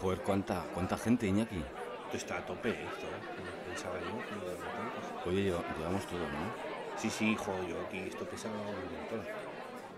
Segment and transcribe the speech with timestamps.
[0.00, 1.62] Joder, cuánta, cuánta gente, Iñaki.
[2.12, 2.86] Está a tope, ¿eh?
[2.92, 3.06] esto.
[3.06, 5.26] No pensaba yo que haber tantos.
[5.26, 6.52] Oye, lleva- llevamos todo, ¿no?
[6.96, 9.22] Sí, sí, hijo, yo aquí esto pesa un montón.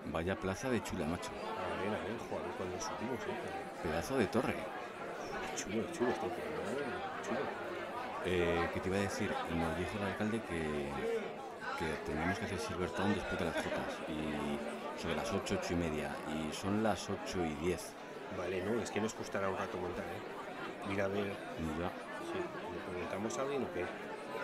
[0.06, 1.30] Vaya plaza de chula, macho.
[1.30, 3.82] A ver, a ver, joder, cuando subimos, ¿eh?
[3.82, 4.54] Pedazo de torre.
[4.54, 7.40] Qué Chulo, chulo este programa, chulo.
[8.24, 9.30] Eh, ¿Qué te iba a decir?
[9.54, 10.90] Nos dijo el alcalde que,
[11.78, 13.98] que teníamos que hacer Silver Town después de las jotas.
[14.08, 16.10] Y sobre las 8, 8 y media.
[16.28, 17.92] Y son las 8 y 10.
[18.36, 20.88] Vale, no, es que nos costará un rato montar, ¿eh?
[20.88, 21.26] Mira, a ver,
[21.78, 21.90] ya.
[22.32, 23.84] sí, ¿le preguntamos a alguien o qué?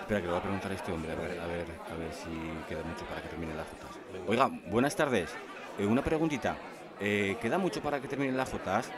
[0.00, 2.12] Espera, que le voy a preguntar a este hombre, a ver, a ver, a ver
[2.12, 2.28] si
[2.68, 3.90] queda mucho para que terminen las jotas.
[4.12, 4.30] Venga.
[4.30, 5.30] Oiga, buenas tardes.
[5.78, 6.56] Eh, una preguntita.
[7.00, 8.90] Eh, ¿Queda mucho para que terminen las jotas?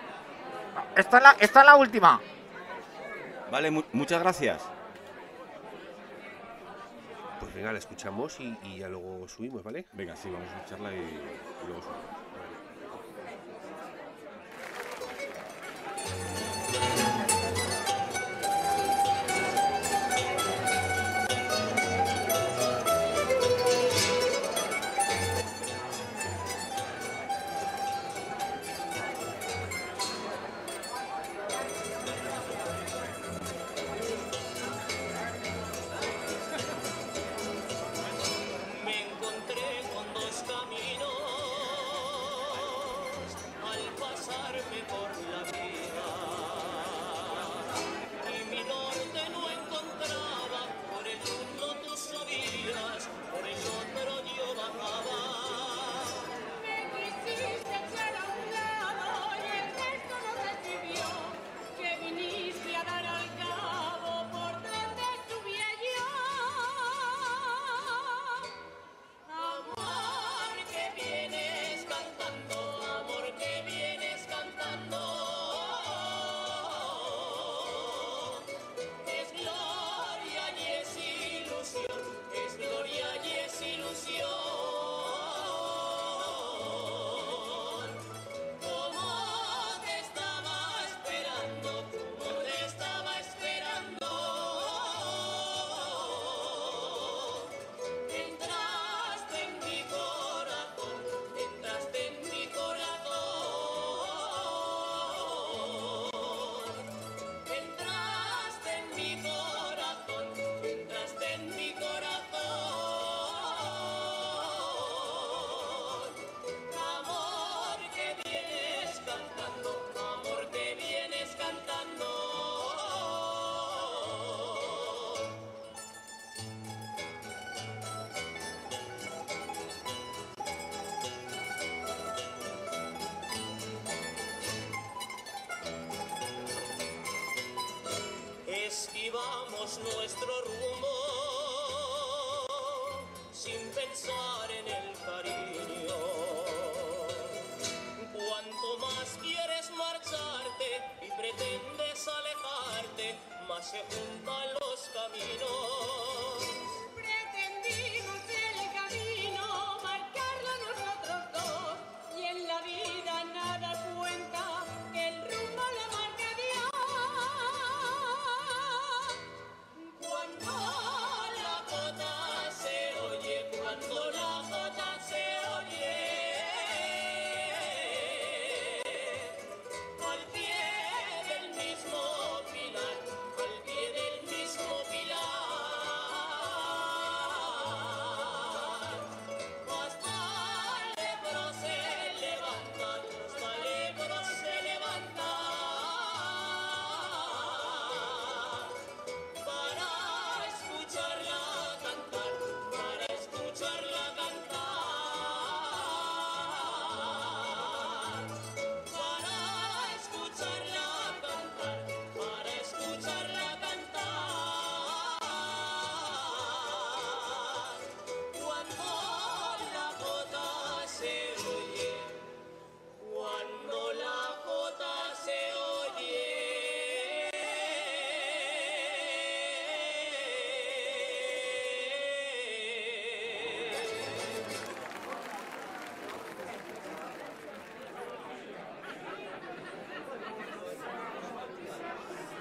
[0.97, 2.21] Esta es la, esta es la última.
[3.51, 4.63] Vale, mu- muchas gracias.
[7.41, 9.87] Pues venga, la escuchamos y, y ya luego subimos, ¿vale?
[9.93, 12.28] Venga, sí, vamos a escucharla y, y luego subimos.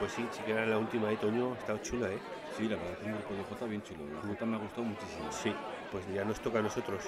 [0.07, 2.18] Pues sí, sí que era la última de Toño, estado chula, ¿eh?
[2.57, 4.06] Sí, la verdad que es un grupo de jota bien chulo.
[4.15, 5.25] La jota me ha gustado muchísimo.
[5.31, 5.54] Sí,
[5.92, 7.04] pues ya nos toca a nosotros.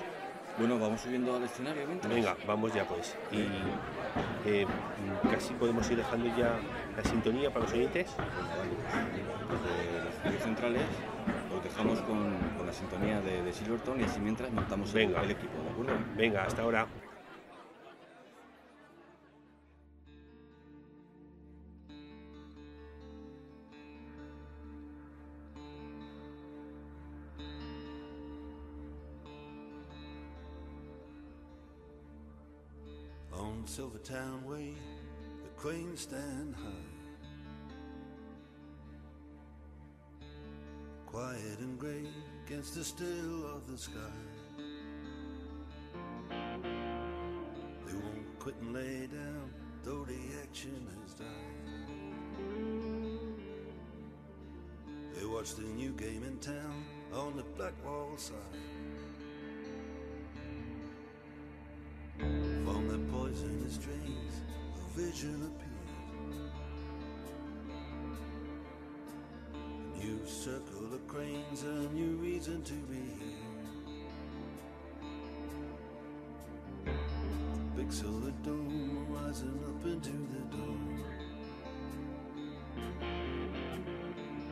[0.58, 2.14] Bueno, vamos subiendo al escenario mientras.
[2.14, 3.16] Venga, vamos ya pues.
[3.32, 3.48] Y
[4.46, 4.68] eh,
[5.32, 6.60] casi podemos ir dejando ya
[6.98, 8.12] la sintonía para los oyentes.
[8.18, 10.82] Pues, desde los estudios centrales
[11.56, 15.24] os dejamos con, con la sintonía de, de Silverton y así mientras montamos el, Venga.
[15.24, 15.94] el equipo, ¿de acuerdo?
[16.18, 16.86] Venga, hasta ahora.
[41.30, 42.08] Quiet and grey
[42.48, 44.16] against the still of the sky.
[47.86, 49.52] They won't quit and lay down,
[49.84, 51.28] though the action has died.
[55.14, 56.84] They watch the new game in town
[57.14, 58.36] on the black wall side.
[62.18, 64.42] From the poisonous drains,
[64.78, 65.69] a vision appeared.
[70.00, 73.36] New circle the cranes, a new reason to be here.
[77.76, 81.04] Big silver dome rising up into the dawn.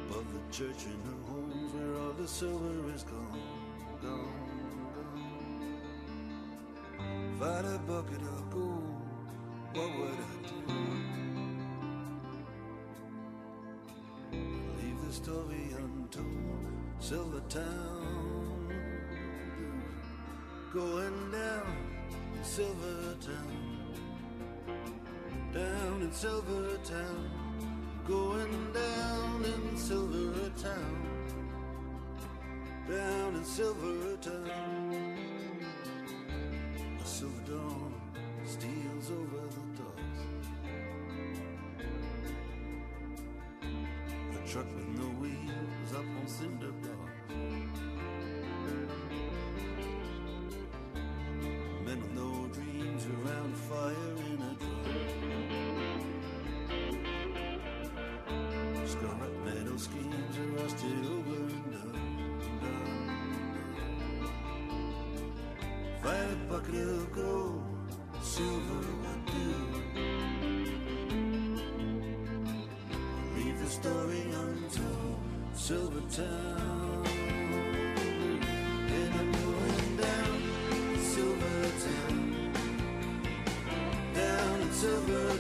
[0.09, 3.41] Above the church and the homes where all the silver is gone,
[4.01, 5.79] gone, gone.
[7.35, 9.01] If I had a bucket of gold,
[9.73, 10.86] what would I do?
[15.17, 16.67] Story untold.
[16.99, 18.71] Silver Town,
[20.71, 21.75] going down
[22.35, 23.93] in Silver Town,
[25.53, 27.31] down in Silver Town,
[28.07, 30.97] going down in Silver Town,
[32.87, 34.16] down in Silver
[44.57, 47.31] truck with no wheels up on cinder blocks.
[51.85, 54.97] Men with no dreams around a fire in a drum.
[58.87, 62.07] Scarlet meadow schemes are rusted over and done,
[66.03, 67.63] done, bucket of gold,
[68.23, 69.47] silver would do.
[73.35, 74.06] Leave the story
[75.69, 77.05] untold, Silver Town.
[78.89, 80.41] And I'm going down
[80.71, 82.53] in Silver Town.
[84.13, 85.37] Down in Silver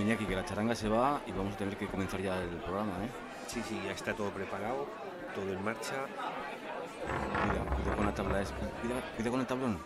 [0.00, 2.92] Iñaki, que la charanga se va y vamos a tener que comenzar ya el programa,
[3.04, 3.08] ¿eh?
[3.46, 4.86] Sí, sí, ya está todo preparado,
[5.34, 5.94] todo en marcha.
[7.04, 9.78] Cuidado, cuidado con la tabla, es- cuidado, cuidado con el tablón.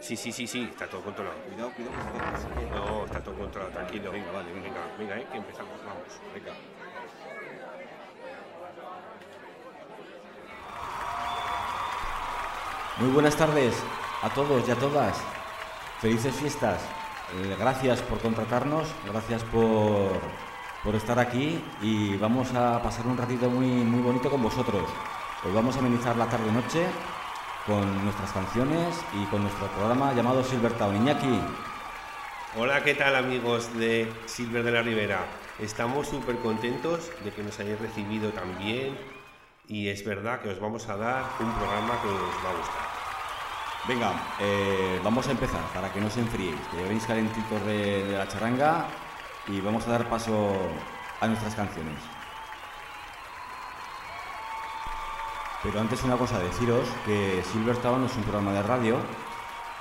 [0.00, 1.36] Sí, sí, sí, sí, está todo controlado.
[1.42, 1.94] Cuidado, cuidado.
[2.74, 4.10] No, está todo controlado, tranquilo.
[4.10, 4.68] Venga, vale, venga.
[4.68, 6.20] venga, venga, eh, que empezamos, vamos.
[6.34, 6.52] Venga.
[12.98, 13.74] Muy buenas tardes
[14.22, 15.16] a todos y a todas.
[16.00, 16.80] Felices fiestas.
[17.34, 20.20] Eh, gracias por contratarnos, gracias por,
[20.84, 24.82] por estar aquí y vamos a pasar un ratito muy, muy bonito con vosotros.
[25.44, 26.84] Hoy vamos a amenizar la tarde-noche
[27.66, 30.96] con nuestras canciones y con nuestro programa llamado Silver Town.
[30.96, 31.40] Iñaki,
[32.54, 35.24] Hola, ¿qué tal amigos de Silver de la Ribera?
[35.58, 38.98] Estamos súper contentos de que nos hayáis recibido tan bien
[39.68, 42.91] y es verdad que os vamos a dar un programa que os va a gustar.
[43.88, 48.14] Venga, eh, vamos a empezar para que no os enfriéis, que ya venís calentitos de,
[48.16, 48.86] la charanga
[49.48, 50.54] y vamos a dar paso
[51.20, 51.98] a nuestras canciones.
[55.64, 58.98] Pero antes una cosa, deciros que Silver Town es un programa de radio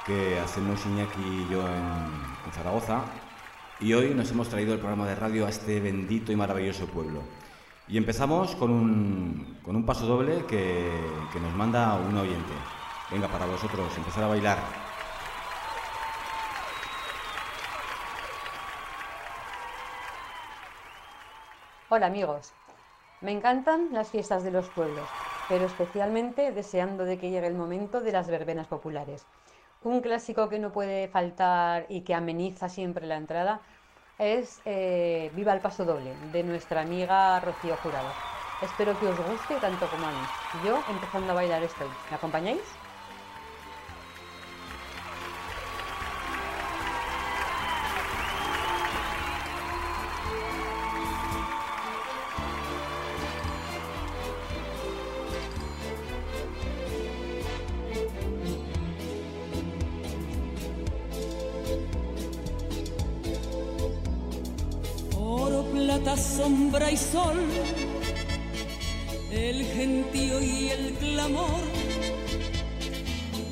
[0.07, 3.03] que hacemos Iñaki y yo en, Zaragoza
[3.79, 7.21] y hoy nos hemos traído el programa de radio a este bendito y maravilloso pueblo.
[7.87, 12.80] Y empezamos con un, con un paso doble que nos manda un oyente.
[13.11, 14.57] Venga, para vosotros, empezar a bailar.
[21.89, 22.53] Hola amigos,
[23.19, 25.17] me encantan las fiestas de los pueblos,
[25.49, 29.27] pero especialmente deseando de que llegue el momento de las verbenas populares.
[29.83, 33.61] Un clásico que no puede faltar y que ameniza siempre la entrada
[34.17, 38.17] es eh, Viva el Paso Doble, de nuestra amiga Rocío Jurado.
[38.61, 40.29] Espero que os guste tanto como a mí.
[40.53, 41.97] Yo empezando a bailar estoy.
[42.09, 42.80] ¿Me acompañáis?
[66.71, 67.37] Sombra y sol,
[69.29, 71.63] el gentío y el clamor.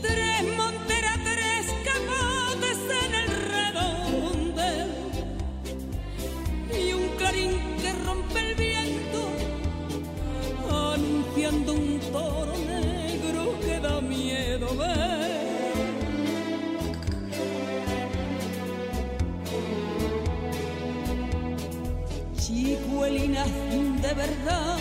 [0.02, 4.90] Tres monteras, tres camotes en el redondel
[6.82, 9.22] y un clarín que rompe el viento,
[10.70, 15.39] anunciando un toro negro que da miedo ver.
[24.20, 24.78] Verdad,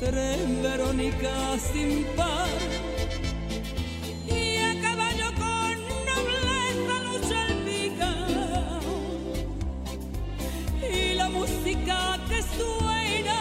[0.00, 2.48] tres Verónicas sin par.
[4.26, 5.74] Y a caballo con
[6.10, 8.80] nobleza lucha el picao.
[10.92, 13.40] Y la música que suena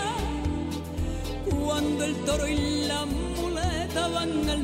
[1.50, 4.64] cuando el toro y la muleta van al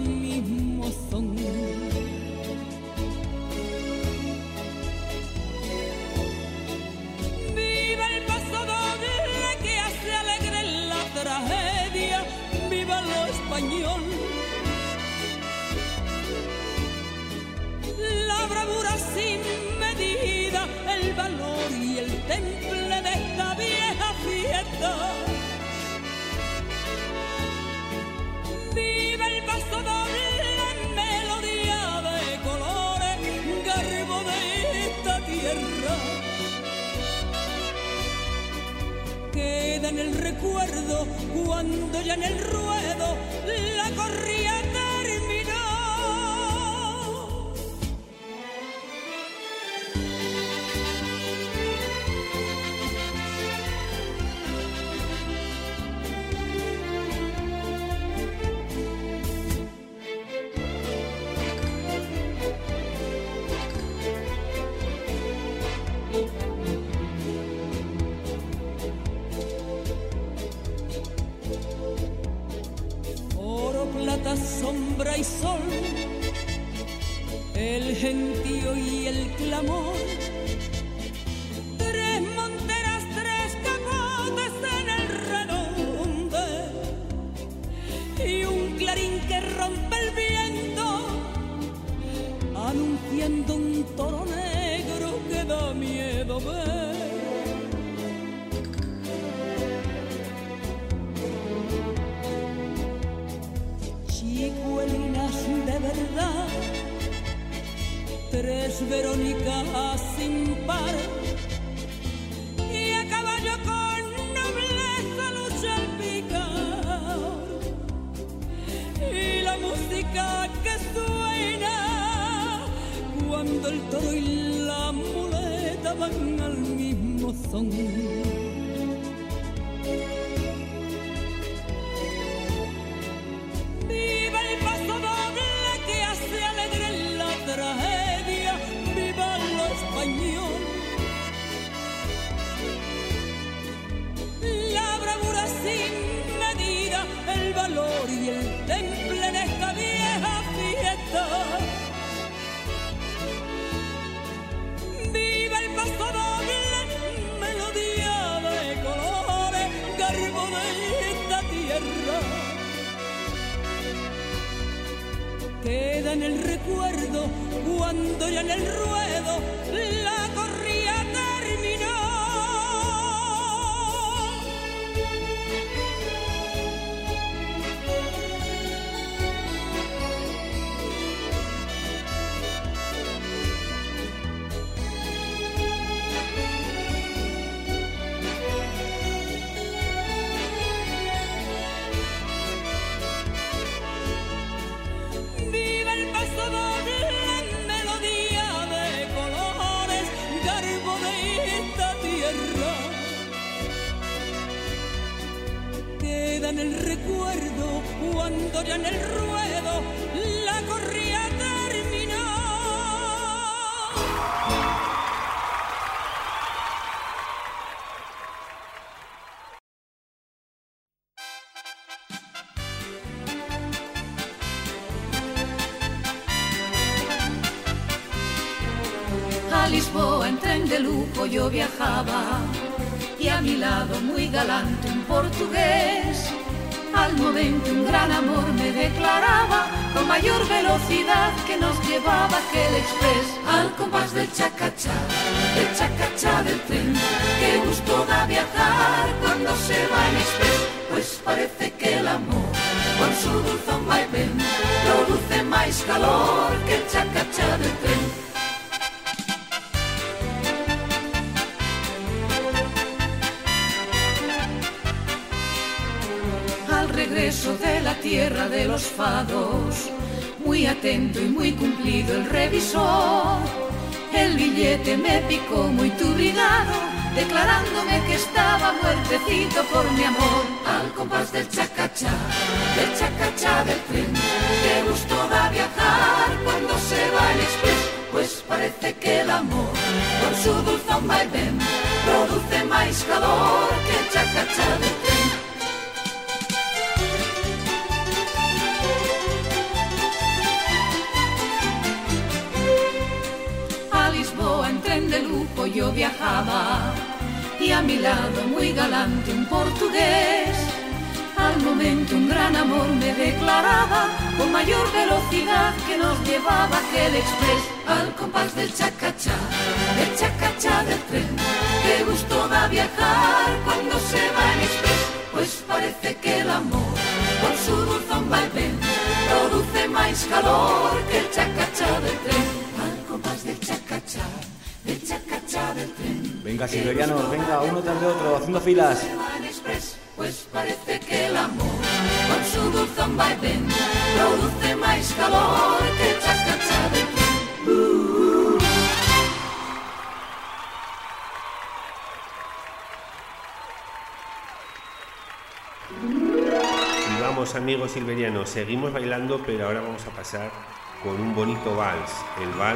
[39.32, 43.18] queda en el recuerdo cuando ya en el ruedo
[43.76, 44.77] la corría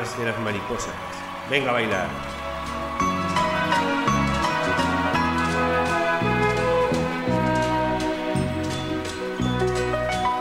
[0.02, 0.94] vals de las mariposas.
[1.50, 2.10] Venga a bailar.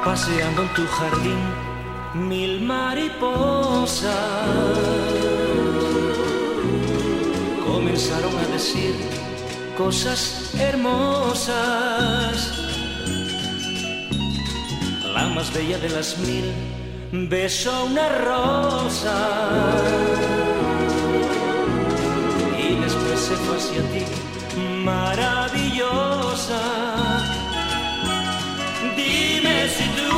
[0.04, 1.38] Paseando en tu jardín,
[2.14, 4.14] mil mariposas
[7.64, 8.94] comenzaron a decir
[9.76, 12.36] cosas hermosas.
[15.14, 16.79] La más bella de las mil
[17.12, 19.16] besó una rosa
[22.58, 24.04] y después se fue hacia ti,
[24.84, 26.60] maravillosa.
[28.96, 30.09] Dime si tú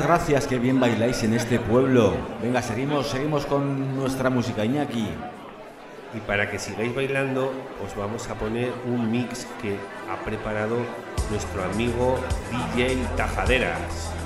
[0.00, 2.14] Gracias, que bien bailáis en este pueblo.
[2.40, 5.06] Venga, seguimos, seguimos con nuestra música, Iñaki.
[6.14, 7.52] Y para que sigáis bailando,
[7.84, 9.76] os vamos a poner un mix que
[10.10, 10.78] ha preparado
[11.30, 12.18] nuestro amigo
[12.50, 14.21] DJ Tajaderas.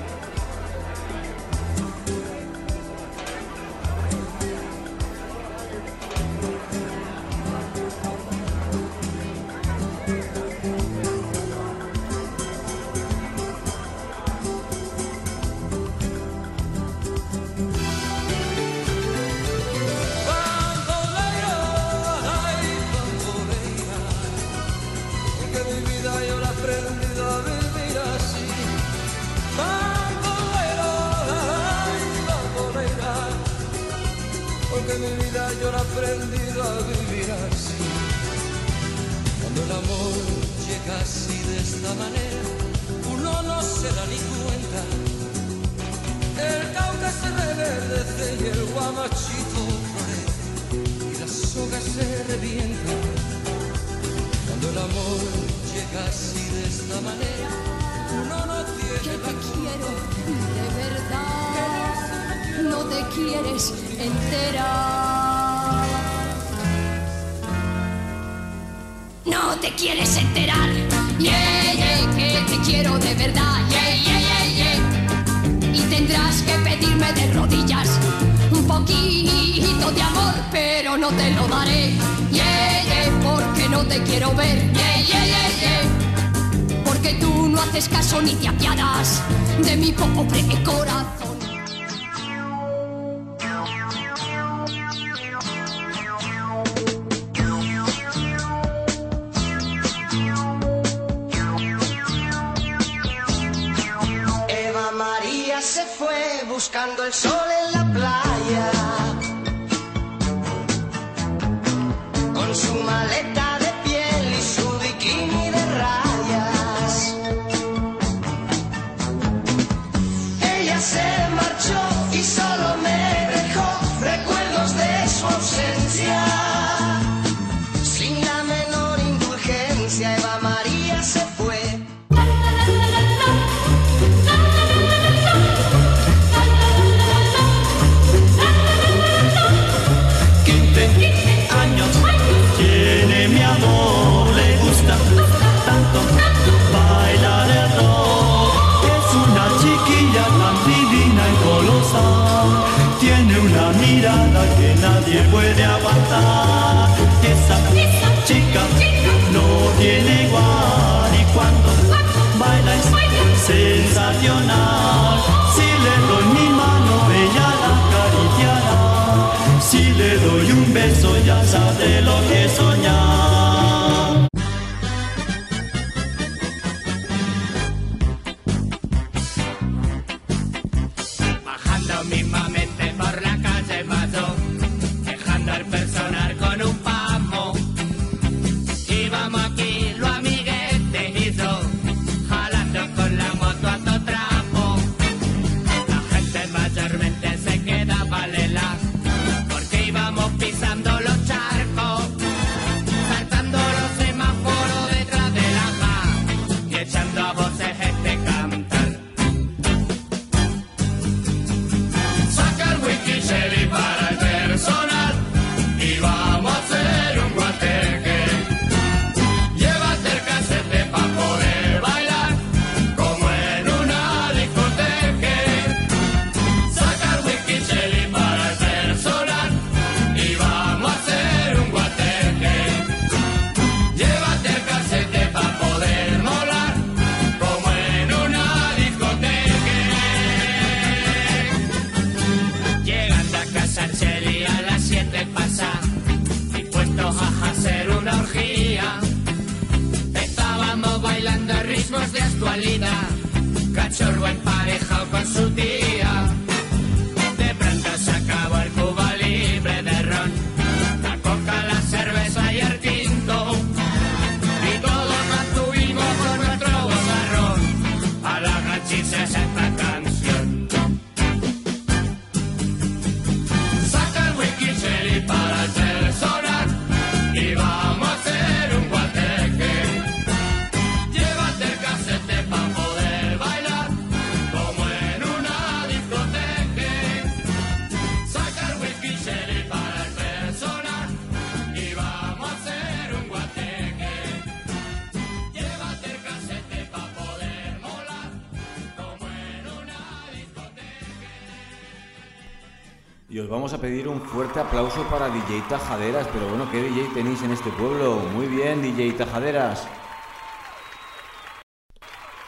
[303.67, 307.51] Vamos a pedir un fuerte aplauso para DJ Tajaderas, pero bueno, ¿qué DJ tenéis en
[307.51, 308.15] este pueblo?
[308.33, 309.85] Muy bien, DJ Tajaderas.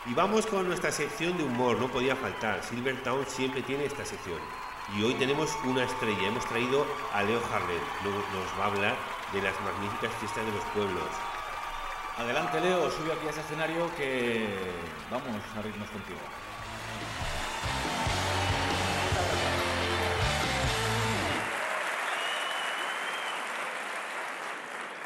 [0.05, 2.63] Y vamos con nuestra sección de humor, no podía faltar.
[2.63, 4.39] Silvertown siempre tiene esta sección.
[4.95, 6.29] Y hoy tenemos una estrella.
[6.29, 7.41] Hemos traído a Leo.
[8.05, 8.95] Luego Nos va a hablar
[9.34, 11.10] de las magníficas fiestas de los pueblos.
[12.17, 14.47] Adelante, Leo, sube aquí a ese escenario que
[15.12, 16.19] vamos a reírnos contigo.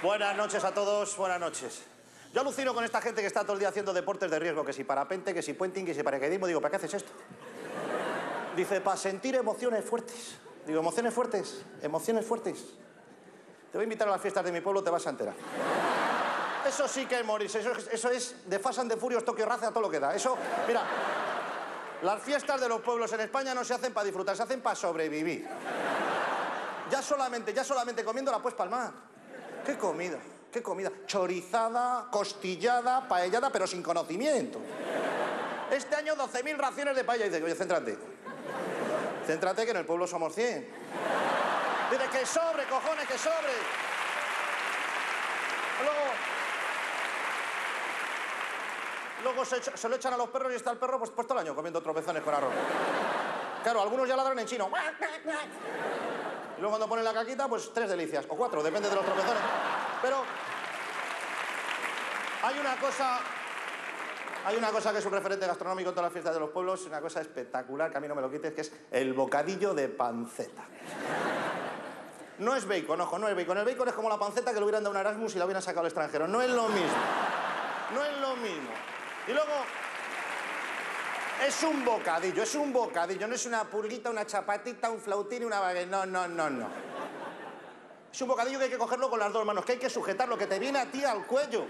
[0.04, 1.82] Buenas noches a todos, buenas noches.
[2.34, 4.74] Yo alucino con esta gente que está todo el día haciendo deportes de riesgo, que
[4.74, 6.46] si parapente, que si puenting, que si paracaidismo.
[6.46, 7.12] Digo, ¿para qué haces esto?
[8.54, 10.36] Dice, para sentir emociones fuertes.
[10.68, 11.64] Digo, ¿emociones fuertes?
[11.82, 12.58] ¿Emociones fuertes?
[13.72, 15.36] Te voy a invitar a las fiestas de mi pueblo, te vas a enterar.
[16.68, 17.62] Eso sí que es morirse.
[17.92, 20.14] Eso, es- de Fast and the Furious, Tokio Raza, todo lo que da.
[20.14, 20.38] Eso,
[20.68, 20.82] mira,
[22.02, 24.76] las fiestas de los pueblos en España no se hacen para disfrutar, se hacen para
[24.76, 25.48] sobrevivir.
[26.92, 29.13] Ya solamente, ya solamente comiéndola pues palmar.
[29.66, 30.18] ¿Qué comida?
[30.52, 30.92] ¿Qué comida?
[31.06, 34.60] Chorizada, costillada, paellada, pero sin conocimiento.
[35.72, 37.26] Este año 12.000 raciones de paella.
[37.26, 37.98] Y dice, oye, céntrate.
[39.26, 40.68] Céntrate que en el pueblo somos 100.
[41.92, 43.54] Dice, que sobre, cojones, que sobre.
[45.84, 46.14] Luego...
[49.24, 51.40] Luego se, se lo echan a los perros y está el perro pues, pues todo
[51.40, 52.52] el año comiendo tropezones con arroz.
[53.64, 54.70] Claro, algunos ya ladran en chino.
[56.64, 59.44] Luego cuando ponen la caquita, pues tres delicias, o cuatro, depende de los tropezones.
[60.02, 60.24] Pero
[62.42, 63.20] hay una cosa,
[64.46, 66.86] hay una cosa que es un referente gastronómico en todas las fiestas de los pueblos,
[66.86, 69.90] una cosa espectacular, que a mí no me lo quites, que es el bocadillo de
[69.90, 70.64] panceta.
[72.40, 73.58] No es bacon, ojo, no es bacon.
[73.58, 75.62] El bacon es como la panceta que le hubieran dado un Erasmus y la hubieran
[75.62, 76.30] sacado al extranjero.
[76.30, 76.96] No es lo mismo.
[77.94, 78.72] No es lo mismo.
[79.28, 79.52] Y luego,
[81.46, 85.46] es un bocadillo, es un bocadillo, no es una pulguita, una chapatita, un flautín y
[85.46, 85.90] una baguette.
[85.90, 86.68] No, no, no, no.
[88.12, 90.38] Es un bocadillo que hay que cogerlo con las dos manos, que hay que sujetarlo,
[90.38, 91.66] que te viene a ti al cuello.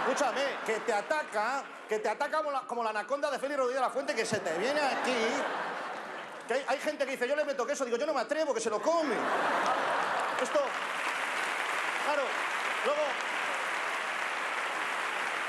[0.00, 3.80] Escúchame, que te ataca, que te ataca como la, como la anaconda de Félix Rodríguez
[3.80, 5.14] de la Fuente, que se te viene aquí.
[6.48, 8.52] Que hay, hay gente que dice, yo le meto queso, digo, yo no me atrevo,
[8.52, 9.14] que se lo come.
[10.42, 10.60] Esto,
[12.04, 12.22] claro,
[12.84, 13.00] luego,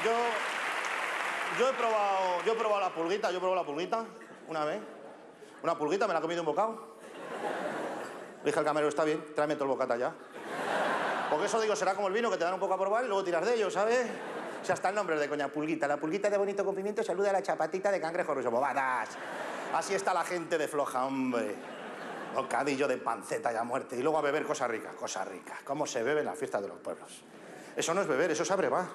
[0.06, 0.55] yo,
[1.58, 4.06] yo he probado, yo he probado la pulguita, yo he probado la pulguita
[4.48, 4.82] una vez.
[5.63, 6.96] Una pulguita, me la he comido un bocado.
[8.44, 10.13] Dije al camarero, está bien, tráeme todo el bocata ya.
[11.30, 13.08] Porque eso digo, será como el vino que te dan un poco a probar y
[13.08, 14.08] luego tiras de ello, ¿sabes?
[14.62, 15.88] O sea, hasta el nombre de coña, pulguita.
[15.88, 18.52] La pulguita de bonito con pimiento saluda a la chapatita de cangrejo ruso.
[18.52, 19.10] ¡Bobadas!
[19.74, 21.56] Así está la gente de floja, hombre.
[22.36, 23.96] Bocadillo de panceta y a muerte.
[23.96, 25.60] Y luego a beber cosas ricas, cosas ricas.
[25.63, 27.24] ¿Cómo se bebe en las fiestas de los pueblos?
[27.76, 28.86] Eso no es beber, eso es abrevar.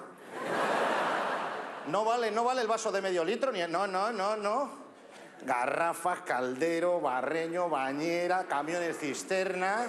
[1.87, 3.59] No vale, no vale el vaso de medio litro, ni...
[3.67, 4.81] No, no, no, no.
[5.41, 9.87] Garrafas, caldero, barreño, bañera, camiones cisterna.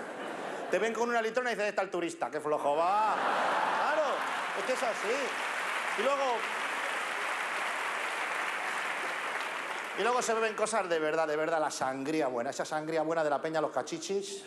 [0.70, 3.14] Te ven con una litrona y dices, está el turista, qué flojo va.
[3.14, 4.08] Claro,
[4.58, 5.98] es que es así.
[5.98, 6.22] Y luego...
[9.98, 13.22] Y luego se beben cosas de verdad, de verdad, la sangría buena, esa sangría buena
[13.22, 14.42] de la peña, los cachichis.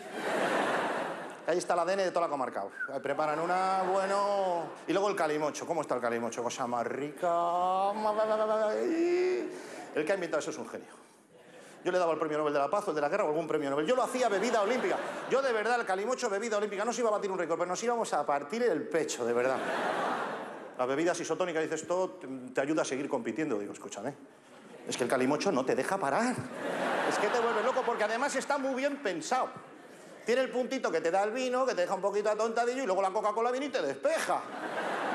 [1.46, 2.64] Ahí está el ADN de toda la comarca.
[2.92, 4.64] Ahí preparan una, bueno...
[4.88, 5.64] Y luego el calimocho.
[5.66, 6.42] ¿Cómo está el calimocho?
[6.42, 7.28] Cosa más rica.
[9.94, 10.88] El que ha inventado eso es un genio.
[11.84, 13.28] Yo le daba el premio Nobel de la Paz o el de la Guerra o
[13.28, 13.86] algún premio Nobel.
[13.86, 14.96] Yo lo hacía bebida olímpica.
[15.30, 16.84] Yo de verdad, el calimocho bebida olímpica.
[16.84, 19.32] No se iba a batir un récord, pero nos íbamos a partir el pecho, de
[19.32, 19.56] verdad.
[20.76, 22.18] Las bebidas isotónicas, dices, esto
[22.52, 23.56] te- ayuda a seguir compitiendo.
[23.58, 24.14] Digo, escúchame.
[24.88, 26.34] Es que el calimocho no te deja parar.
[27.08, 29.48] Es que te vuelve loco porque además está muy bien pensado.
[30.26, 32.86] Tiene el puntito que te da el vino, que te deja un poquito atontadillo y
[32.86, 34.40] luego la Coca-Cola viene te despeja.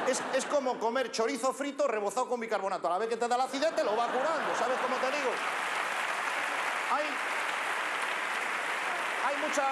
[0.07, 2.87] Es, es como comer chorizo frito rebozado con bicarbonato.
[2.87, 5.07] A la vez que te da la acidez te lo va curando, ¿sabes cómo te
[5.07, 5.31] digo?
[6.93, 7.03] Hay,
[9.27, 9.65] hay muchas...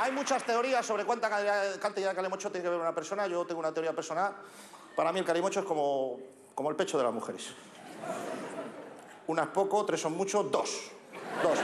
[0.00, 3.26] Hay muchas teorías sobre cuánta cantidad de calimocho tiene que beber una persona.
[3.26, 4.34] Yo tengo una teoría personal.
[4.96, 6.18] Para mí el calimocho es como,
[6.54, 7.48] como el pecho de las mujeres.
[9.26, 10.90] Unas poco, tres son mucho, dos.
[11.42, 11.58] Dos.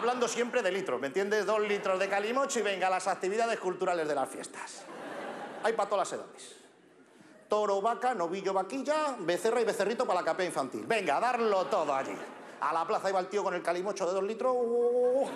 [0.00, 1.44] Hablando siempre de litros, ¿me entiendes?
[1.44, 4.80] Dos litros de calimocho y venga, las actividades culturales de las fiestas.
[5.62, 6.56] Hay para todas las edades.
[7.46, 10.86] Toro, vaca, novillo, vaquilla, becerra y becerrito para la capea infantil.
[10.86, 12.16] Venga, darlo todo allí.
[12.62, 14.56] A la plaza iba el tío con el calimocho de dos litros.
[14.56, 15.28] Uh,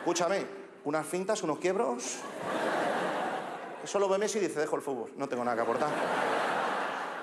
[0.00, 0.46] Escúchame,
[0.84, 2.18] unas fintas, unos quiebros.
[3.82, 5.88] Eso lo ve Messi y dice, dejo el fútbol, no tengo nada que aportar.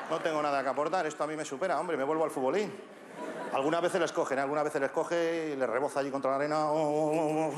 [0.09, 2.96] No tengo nada que aportar, esto a mí me supera, hombre, me vuelvo al futbolín.
[3.57, 4.41] Algunas veces les cogen, ¿eh?
[4.41, 6.71] algunas veces les coge y les reboza allí contra la arena.
[6.71, 7.53] oh, oh, oh.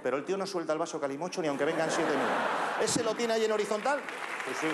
[0.00, 2.28] Pero el tío no suelta el vaso calimocho ni aunque vengan siete mil.
[2.80, 4.00] ¿Ese lo tiene ahí en horizontal?
[4.44, 4.68] Pues sí.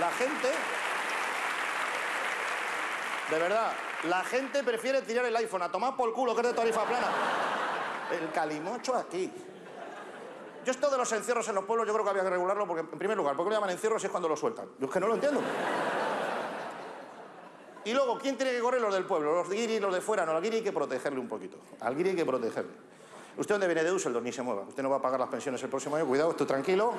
[0.00, 0.48] La gente...
[3.30, 3.70] De verdad,
[4.02, 7.06] la gente prefiere tirar el iPhone a tomar por culo que es de tarifa plana.
[8.10, 9.32] El calimocho aquí.
[10.64, 12.80] Yo esto de los encierros en los pueblos yo creo que había que regularlo porque,
[12.80, 14.66] en primer lugar, ¿por qué lo llaman encierros si es cuando lo sueltan?
[14.80, 15.40] Yo es que no lo entiendo.
[17.84, 18.80] Y luego, ¿quién tiene que correr?
[18.80, 20.24] Los del pueblo, los guiris, los de fuera.
[20.24, 21.58] No, al guiri hay que protegerle un poquito.
[21.80, 22.70] Al guiri hay que protegerle.
[23.36, 24.24] ¿Usted dónde viene de Düsseldorf?
[24.24, 24.62] Ni se mueva.
[24.62, 26.06] Usted no va a pagar las pensiones el próximo año.
[26.06, 26.92] Cuidado, estoy tranquilo.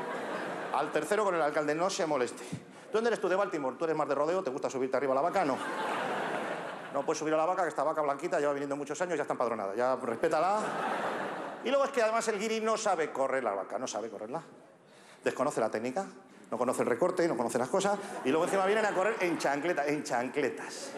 [0.74, 2.44] Al tercero con el alcalde, no se moleste.
[2.44, 3.76] ¿Tú dónde eres tú de Baltimore?
[3.78, 4.44] ¿Tú eres más de rodeo?
[4.44, 5.46] ¿Te gusta subirte arriba a la vaca?
[5.46, 5.58] No.
[6.94, 9.24] No puedes subir a la vaca, que esta vaca blanquita lleva viniendo muchos años ya
[9.24, 9.74] está empadronada.
[9.76, 10.60] Ya, respétala.
[11.64, 14.44] Y luego es que además el guiri no sabe correr la vaca, no sabe correrla.
[15.24, 16.06] Desconoce la técnica,
[16.54, 17.98] no conoce el recorte, no conoce las cosas.
[18.24, 20.92] Y luego encima vienen a correr en chancletas, en chancletas.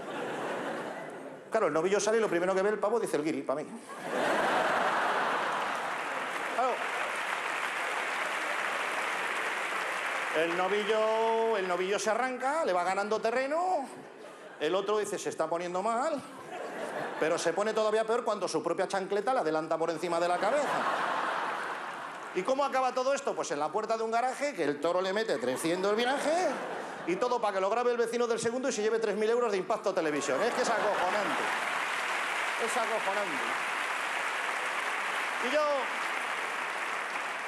[1.50, 3.64] Claro, el novillo sale y lo primero que ve el pavo dice el guiri, para
[3.64, 3.70] mí.
[10.36, 13.88] El novillo, el novillo se arranca, le va ganando terreno.
[14.60, 16.22] El otro dice, se está poniendo mal.
[17.18, 20.38] Pero se pone todavía peor cuando su propia chancleta le adelanta por encima de la
[20.38, 21.25] cabeza.
[22.36, 23.34] ¿Y cómo acaba todo esto?
[23.34, 26.48] Pues en la puerta de un garaje, que el toro le mete 300 el viraje,
[27.08, 29.52] y todo para que lo grabe el vecino del segundo y se lleve 3.000 euros
[29.52, 30.42] de impacto televisión.
[30.42, 31.44] Es que es acojonante.
[32.66, 33.44] Es acojonante.
[35.48, 35.62] Y yo...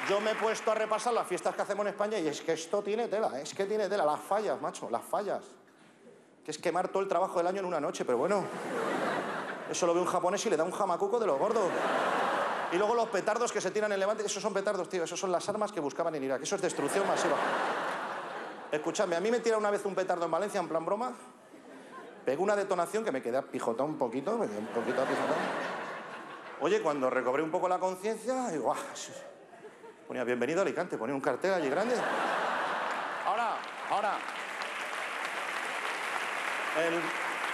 [0.08, 2.52] Yo me he puesto a repasar las fiestas que hacemos en España y es que
[2.52, 5.44] esto tiene tela, es que tiene tela, las fallas, macho, las fallas.
[6.42, 8.42] Que es quemar todo el trabajo del año en una noche, pero bueno.
[9.70, 11.70] Eso lo ve un japonés y le da un jamacuco de los gordos.
[12.72, 15.32] Y luego los petardos que se tiran en Levante, esos son petardos, tío, esos son
[15.32, 17.36] las armas que buscaban en Irak, eso es destrucción masiva.
[18.70, 21.12] Escuchadme, a mí me tira una vez un petardo en Valencia, en plan broma,
[22.26, 25.36] pegó una detonación que me quedé pijotón un poquito, me quedé un poquito pijotón.
[26.60, 30.24] Oye, cuando recobré un poco la conciencia, digo, ¡ah!
[30.24, 31.94] Bienvenido a Alicante, ponía un cartel allí grande.
[33.24, 33.56] Ahora,
[33.90, 34.18] ahora.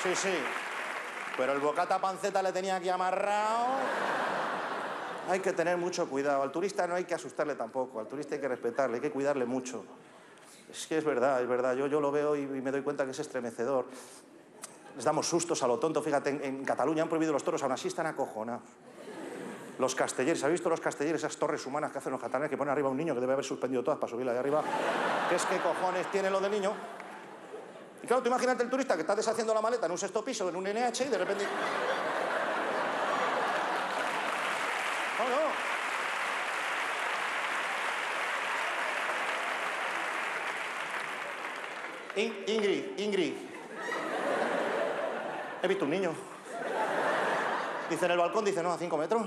[0.03, 0.35] Sí, sí.
[1.37, 3.67] Pero el bocata panceta le tenía aquí amarrado.
[5.29, 6.43] Hay que tener mucho cuidado.
[6.43, 8.01] Al turista no hay que asustarle tampoco.
[8.01, 9.85] Al turista hay que respetarle, hay que cuidarle mucho.
[10.71, 11.75] Es que es verdad, es verdad.
[11.75, 13.87] Yo, yo lo veo y, y me doy cuenta que es estremecedor.
[14.97, 16.03] Les damos sustos a lo tonto.
[16.03, 18.63] Fíjate, en, en Cataluña han prohibido los toros, aún así están acojonados.
[19.79, 22.71] Los castellers, ¿habéis visto los castellers, esas torres humanas que hacen los catalanes que ponen
[22.71, 24.63] arriba a un niño que debe haber suspendido todas para subirla de arriba?
[25.29, 26.73] ¿Qué es que cojones tiene lo del niño?
[28.03, 30.49] Y claro, tú imagínate el turista que está deshaciendo la maleta en un sexto piso,
[30.49, 31.45] en un NH, y de repente.
[35.19, 35.65] No, no.
[42.17, 43.35] In- Ingrid, Ingrid.
[45.63, 46.13] He visto un niño.
[47.91, 49.23] Dice en el balcón, dice, no, a cinco metros.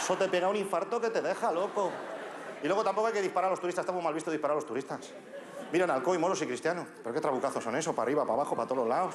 [0.00, 1.90] Eso te pega un infarto que te deja loco.
[2.62, 4.56] Y luego tampoco hay que disparar a los turistas, está muy mal visto disparar a
[4.56, 5.10] los turistas.
[5.72, 6.86] Miran alcohol y moros y cristianos.
[7.02, 9.14] Pero qué trabucazos son eso, para arriba, para abajo, para todos los lados.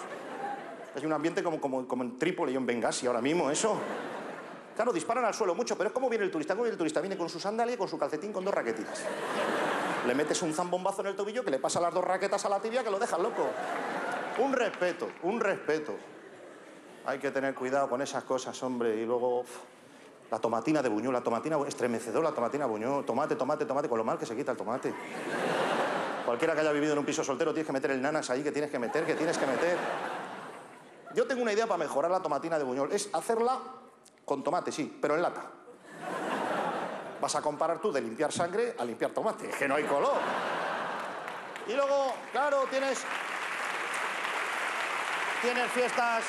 [0.95, 3.77] Es un ambiente como, en Trípoli y en Benghazi ahora mismo, eso.
[4.75, 6.53] Claro, disparan al suelo mucho, pero es como viene el turista.
[6.53, 7.01] ¿Cómo viene el turista?
[7.01, 9.03] Viene con su sandalia y con su calcetín con dos raquetitas.
[10.07, 12.61] Le metes un zambombazo en el tobillo que le pasa las dos raquetas a la
[12.61, 13.45] tibia que lo dejas loco.
[14.39, 15.95] Un respeto, un respeto.
[17.05, 18.95] Hay que tener cuidado con esas cosas, hombre.
[18.95, 19.43] Y luego
[20.31, 23.05] la tomatina de Buñol, la tomatina estremecedor, la tomatina Buñol.
[23.05, 24.93] Tomate, tomate, tomate, con lo mal que se quita el tomate.
[26.25, 28.53] Cualquiera que haya vivido en un piso soltero tienes que meter el nanas ahí, que
[28.53, 29.77] tienes que meter, que tienes que meter.
[31.15, 32.93] Yo tengo una idea para mejorar la tomatina de Buñol.
[32.93, 33.59] Es hacerla
[34.23, 35.51] con tomate, sí, pero en lata.
[37.21, 39.49] Vas a comparar tú de limpiar sangre a limpiar tomate.
[39.49, 40.17] Que no hay color.
[41.67, 42.99] Y luego, claro, tienes.
[45.41, 46.23] Tienes fiestas.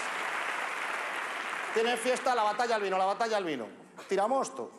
[1.75, 3.67] Tienes fiesta, la batalla al vino, la batalla al vino.
[4.09, 4.71] Tiramosto.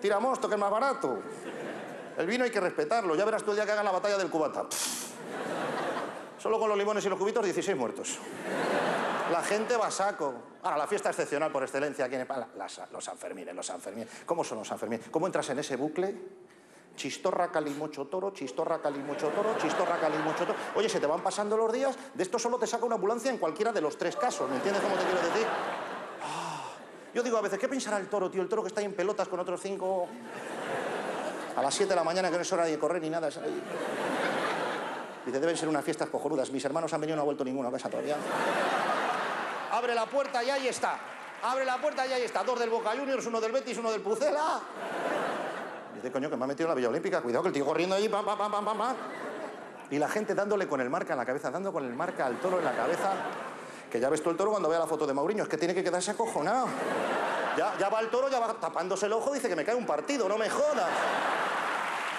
[0.00, 1.20] Tiramosto, que es más barato.
[2.18, 3.14] El vino hay que respetarlo.
[3.14, 4.66] Ya verás tú el día que hagan la batalla del cubata.
[6.38, 8.18] Solo con los limones y los cubitos, 16 muertos.
[9.30, 10.34] La gente va a saco.
[10.62, 12.26] Ahora, la fiesta excepcional por excelencia aquí en
[12.92, 14.08] los Sanfermines, los Sanfermines.
[14.26, 15.08] ¿Cómo son los Sanfermines?
[15.10, 16.14] ¿Cómo entras en ese bucle?
[16.96, 20.58] Chistorra, calimocho, toro, chistorra, calimocho, toro, chistorra, calimocho, toro.
[20.76, 23.38] Oye, se te van pasando los días, de esto solo te saca una ambulancia en
[23.38, 25.46] cualquiera de los tres casos, ¿me entiendes cómo te quiero decir?
[26.22, 26.62] Ah,
[27.12, 28.42] Yo digo a veces, ¿qué pensará el toro, tío?
[28.42, 30.06] El toro que está ahí en pelotas con otros cinco...
[31.56, 33.28] A las 7 de la mañana, que no es hora de correr ni nada.
[33.28, 33.38] es.
[35.24, 36.50] Dice, deben ser unas fiestas cojonudas.
[36.50, 38.16] Mis hermanos han venido y no ha vuelto ninguno a casa todavía.
[39.74, 40.96] Abre la puerta y ahí está.
[41.42, 42.44] Abre la puerta y ahí está.
[42.44, 44.60] Dos del Boca Juniors, uno del Betis, uno del Pucela.
[45.96, 47.20] Dice, coño, que me ha metido en la Villa Olímpica.
[47.20, 48.96] Cuidado, que el tío corriendo pam, pam, pam, pam, pam, pam.
[49.90, 52.38] Y la gente dándole con el marca en la cabeza, dando con el marca al
[52.38, 53.14] toro en la cabeza.
[53.90, 55.74] Que ya ves tú el toro cuando vea la foto de Mauriño, es que tiene
[55.74, 56.68] que quedarse acojonado.
[57.56, 59.86] Ya, ya va el toro, ya va tapándose el ojo, dice que me cae un
[59.86, 60.88] partido, no me jodas.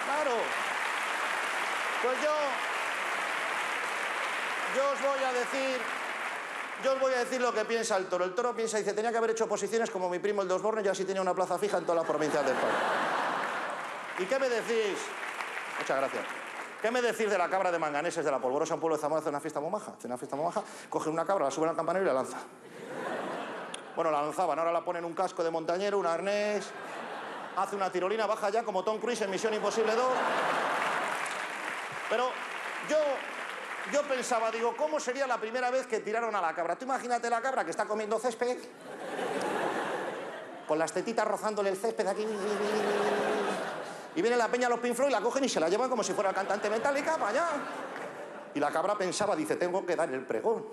[0.06, 0.36] Claro.
[2.04, 2.36] Pues yo.
[4.76, 6.05] Yo os voy a decir.
[6.86, 8.26] Yo os voy a decir lo que piensa el toro.
[8.26, 10.84] El toro piensa, dice, tenía que haber hecho posiciones como mi primo el de Osborne
[10.86, 12.74] y así tenía una plaza fija en todas las provincias de España.
[14.20, 14.96] ¿Y qué me decís?
[15.80, 16.24] Muchas gracias.
[16.84, 19.20] ¿Qué me decís de la cabra de Manganeses de la Polvorosa, un pueblo de Zamora,
[19.20, 19.94] hace una fiesta muy maja?
[19.98, 22.38] Hace una fiesta muy maja, cogen una cabra, la suben al campanero y la lanza.
[23.96, 26.70] Bueno, la lanzaban, ahora la ponen un casco de montañero, un arnés,
[27.56, 30.06] hace una tirolina, baja ya como Tom Cruise en Misión Imposible 2.
[32.12, 32.30] Pero
[32.88, 32.98] yo,
[33.92, 36.76] yo pensaba, digo, ¿cómo sería la primera vez que tiraron a la cabra?
[36.76, 38.58] Tú imagínate la cabra que está comiendo césped,
[40.68, 42.26] con las tetitas rozándole el césped aquí.
[44.16, 46.04] Y viene la peña a los Pink Floyd, la cogen y se la llevan como
[46.04, 47.48] si fuera cantante metálica para allá.
[48.54, 50.66] Y la cabra pensaba, dice, tengo que dar el pregón.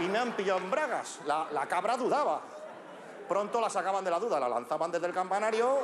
[0.00, 1.20] Y me han pillado en bragas.
[1.26, 2.40] La, la cabra dudaba.
[3.28, 5.80] Pronto la sacaban de la duda, la lanzaban desde el campanario.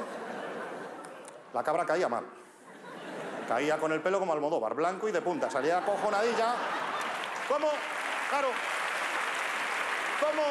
[1.53, 2.39] La cabra caía mal.
[3.51, 5.51] Caía con el pelo como Almodóvar, blanco y de punta.
[5.51, 6.55] Salía cojonadilla.
[7.48, 7.66] ¿Cómo?
[8.28, 8.46] Claro.
[10.20, 10.42] ¿Cómo?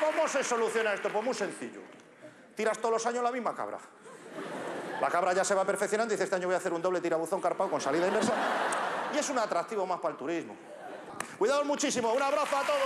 [0.00, 1.10] ¿Cómo se soluciona esto?
[1.10, 1.82] Pues muy sencillo.
[2.56, 3.76] Tiras todos los años la misma cabra.
[4.98, 7.02] La cabra ya se va perfeccionando y dice, este año voy a hacer un doble
[7.02, 8.32] tirabuzón carpado con salida inversa.
[9.12, 10.56] Y es un atractivo más para el turismo.
[11.36, 12.14] Cuidados muchísimo.
[12.14, 12.78] Un abrazo a todos.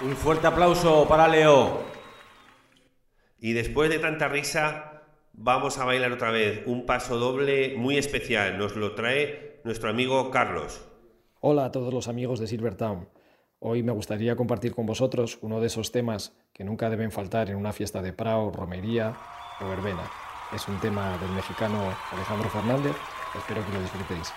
[0.00, 1.91] Un fuerte aplauso para Leo.
[3.44, 8.56] Y después de tanta risa, vamos a bailar otra vez un paso doble muy especial.
[8.56, 10.80] Nos lo trae nuestro amigo Carlos.
[11.40, 13.08] Hola a todos los amigos de Silvertown.
[13.58, 17.56] Hoy me gustaría compartir con vosotros uno de esos temas que nunca deben faltar en
[17.56, 19.16] una fiesta de prao, romería
[19.60, 20.08] o verbena.
[20.54, 22.94] Es un tema del mexicano Alejandro Fernández.
[23.36, 24.32] Espero que lo disfrutéis.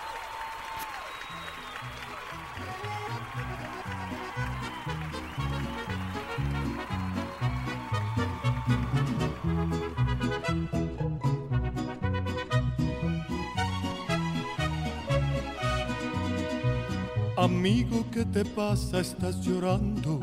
[17.46, 18.98] Amigo, ¿qué te pasa?
[18.98, 20.18] Estás llorando.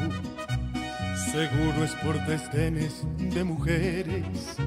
[1.32, 4.58] Seguro es por desdenes de mujeres.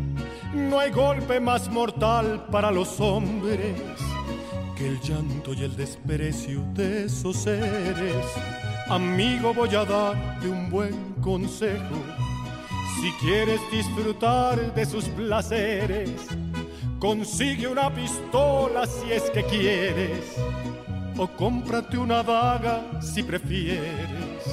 [0.54, 3.76] No hay golpe más mortal para los hombres
[4.74, 8.24] que el llanto y el desprecio de esos seres.
[8.88, 11.96] Amigo, voy a darte un buen consejo.
[13.02, 16.10] Si quieres disfrutar de sus placeres,
[16.98, 20.36] consigue una pistola si es que quieres
[21.18, 24.44] o cómprate una daga si prefieres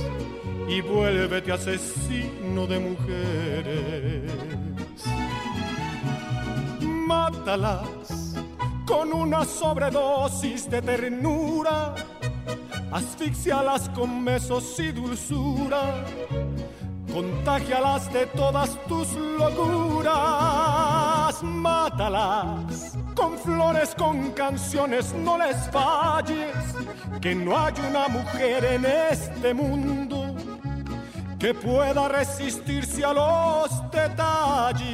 [0.68, 4.32] y vuélvete asesino de mujeres.
[6.82, 8.36] Mátalas
[8.86, 11.96] con una sobredosis de ternura,
[12.92, 16.06] asfixialas con besos y dulzura,
[17.12, 20.14] contagialas de todas tus locuras,
[21.42, 26.54] mátalas con flores, con canciones, no les falles,
[27.22, 30.36] que no hay una mujer en este mundo
[31.40, 34.94] que pueda resistirse a los detalles.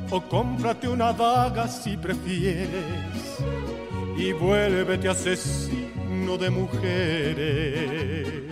[0.11, 3.39] o cómprate una daga si prefieres
[4.17, 8.43] y vuélvete asesino de mujeres.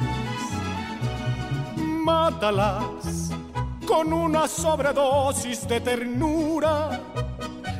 [1.76, 3.32] Mátalas
[3.86, 7.01] con una sobredosis de ternura,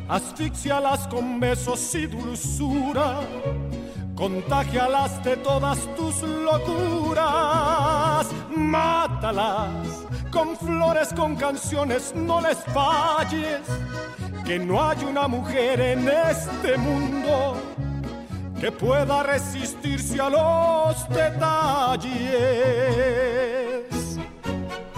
[0.10, 3.22] asfixialas con besos y dulzura,
[4.14, 7.18] contagialas de todas tus locuras,
[8.56, 13.62] mátalas con flores, con canciones, no les falles,
[14.46, 17.58] que no hay una mujer en este mundo
[18.60, 22.20] que pueda resistirse a los detalles.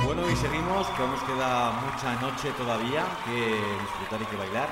[0.03, 4.69] Bueno, y seguimos, que nos queda mucha noche todavía que disfrutar y que bailar.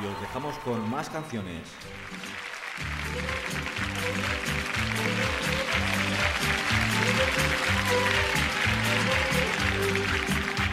[0.00, 1.62] Y os dejamos con más canciones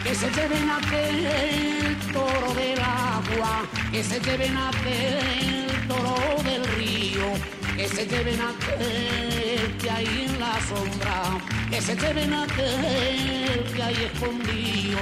[0.06, 6.64] que se lleven a del toro del agua, que se lleven a del toro del
[6.76, 7.32] río,
[7.76, 11.40] que se lleven a aquel que hay en la sombra,
[11.70, 15.00] que se lleven a aquel que hay escondido,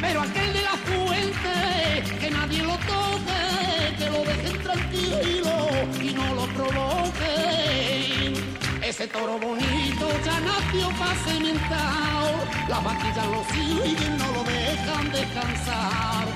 [0.00, 5.68] pero aquel de la fuente, que nadie lo toque, que lo dejen tranquilo
[6.00, 8.53] y no lo provoquen.
[8.84, 12.32] Ese toro bonito ya nació pa' cementado,
[12.68, 16.26] la vaquilla lo siguen, no lo dejan descansar.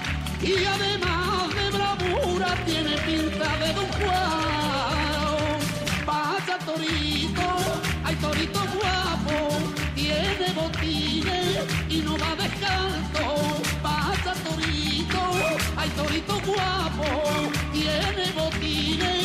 [0.41, 5.59] Y además de bravura tiene pinta de don Juan.
[6.07, 7.49] Vaya torito,
[8.03, 9.59] hay torito guapo,
[9.95, 13.61] tiene botines y no va descalzo.
[13.83, 15.21] Vaya torito,
[15.77, 19.18] hay torito guapo, tiene botines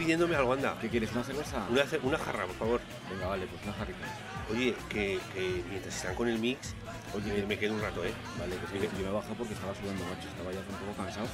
[0.00, 0.74] pidiéndome algo, anda.
[0.80, 1.12] ¿Qué quieres?
[1.12, 1.66] ¿Una cerveza?
[1.68, 2.80] Una, una jarra, por favor.
[3.10, 4.06] Venga, vale, pues una jarrita.
[4.50, 5.20] Oye, que,
[5.68, 6.74] mientras están con el mix,
[7.14, 8.12] oye, me, quedo un rato, ¿eh?
[8.38, 11.26] Vale, pues sí, yo me bajo porque estaba sudando, macho, estaba ya un poco cansado.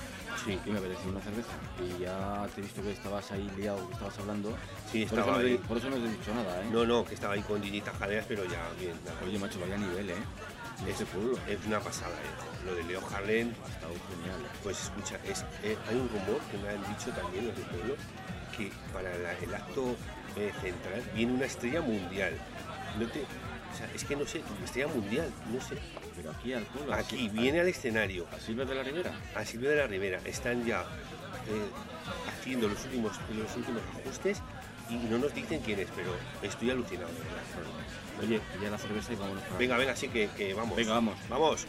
[0.44, 0.58] Sí.
[0.66, 1.54] Y me apetecía una cerveza.
[1.78, 4.58] Y ya te he visto que estabas ahí liado, que estabas hablando.
[4.90, 5.58] Sí, estaba por eso, ahí.
[5.62, 6.68] No, por eso no te he dicho nada, ¿eh?
[6.72, 8.98] No, no, que estaba ahí con Dini jaleas pero ya bien.
[9.04, 9.16] Nada.
[9.24, 10.14] Oye, macho, vaya nivel, ¿eh?
[10.82, 11.04] Es, este
[11.48, 12.66] es una pasada, ¿eh?
[12.66, 13.54] Lo de Leo Harlem.
[13.64, 14.42] Ha estado genial.
[14.64, 17.94] Pues escucha, es, eh, hay un rumor que me han dicho también los del pueblo
[18.56, 19.96] que para la- el acto
[20.36, 22.34] eh, central viene una estrella mundial.
[22.98, 25.76] No te, o sea, es que no sé, estrella mundial, no sé.
[26.16, 26.94] Pero aquí al pueblo.
[26.94, 28.26] Aquí así- viene al escenario.
[28.34, 29.12] ¿A Silvia de la Rivera?
[29.34, 30.20] A Silvia de la Rivera.
[30.24, 31.68] Están ya eh,
[32.28, 34.40] haciendo los últimos, los últimos ajustes
[34.88, 37.10] y no nos dicen quién es, pero estoy alucinado.
[38.22, 39.42] Oye, ya la cerveza y vámonos.
[39.44, 40.76] para- Venga, venga, así que, que vamos.
[40.76, 41.16] Venga, vamos.
[41.28, 41.66] Vamos.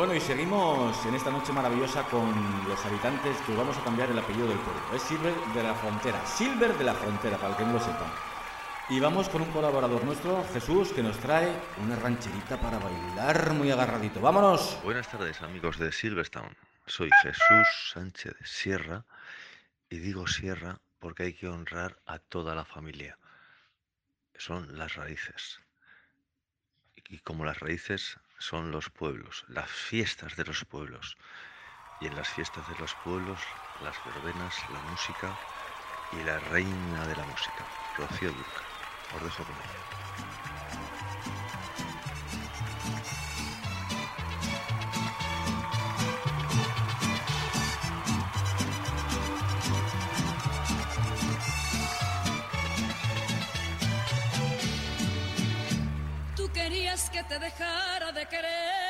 [0.00, 2.32] Bueno, y seguimos en esta noche maravillosa con
[2.66, 4.80] los habitantes que vamos a cambiar el apellido del pueblo.
[4.94, 6.24] Es Silver de la Frontera.
[6.24, 8.10] Silver de la Frontera, para el que no lo sepa.
[8.88, 13.70] Y vamos con un colaborador nuestro, Jesús, que nos trae una rancherita para bailar muy
[13.70, 14.22] agarradito.
[14.22, 14.78] ¡Vámonos!
[14.82, 16.56] Buenas tardes amigos de Silverstown.
[16.86, 19.04] Soy Jesús Sánchez Sierra
[19.90, 23.18] y digo Sierra porque hay que honrar a toda la familia.
[24.38, 25.60] Son las raíces.
[27.10, 31.18] Y como las raíces son los pueblos, las fiestas de los pueblos.
[32.00, 33.40] Y en las fiestas de los pueblos,
[33.78, 35.38] las verbenas, la música
[36.10, 37.64] y la reina de la música,
[37.94, 38.62] Rocío Durca.
[39.10, 40.09] Os dejo con ella.
[57.30, 58.89] Te dejara de querer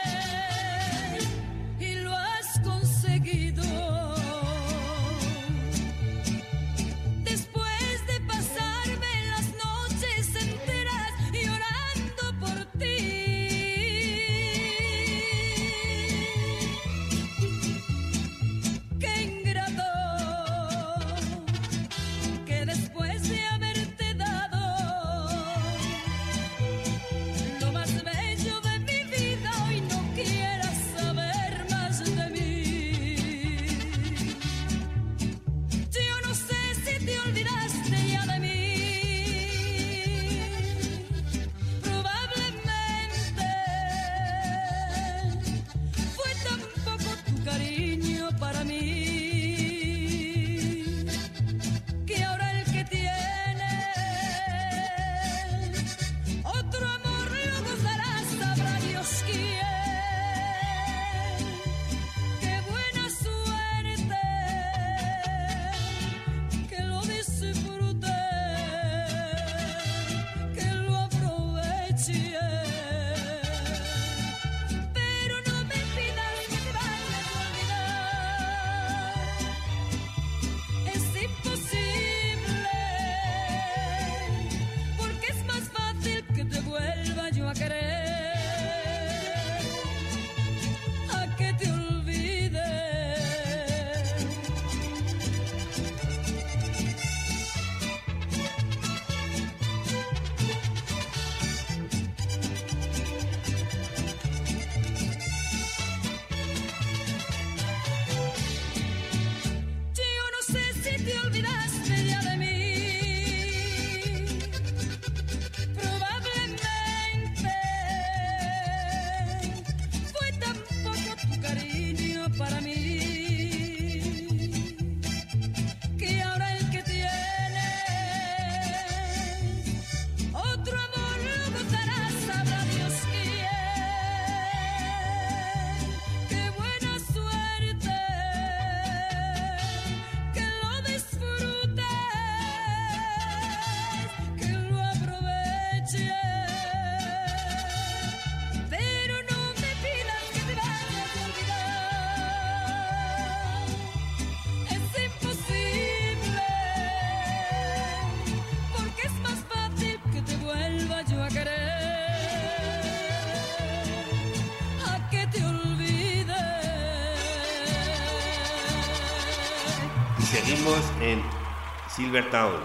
[172.10, 172.58] Silvertown,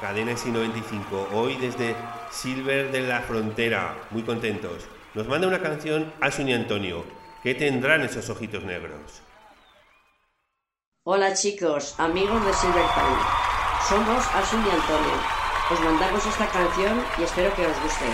[0.00, 1.32] cadena SI95.
[1.32, 1.96] Hoy desde
[2.30, 4.84] Silver de la Frontera, muy contentos.
[5.14, 7.04] Nos manda una canción Asun y Antonio.
[7.42, 9.20] ¿Qué tendrán esos ojitos negros?
[11.02, 13.18] Hola chicos, amigos de Silvertown.
[13.88, 15.14] Somos Asun y Antonio.
[15.72, 18.06] Os mandamos esta canción y espero que os guste.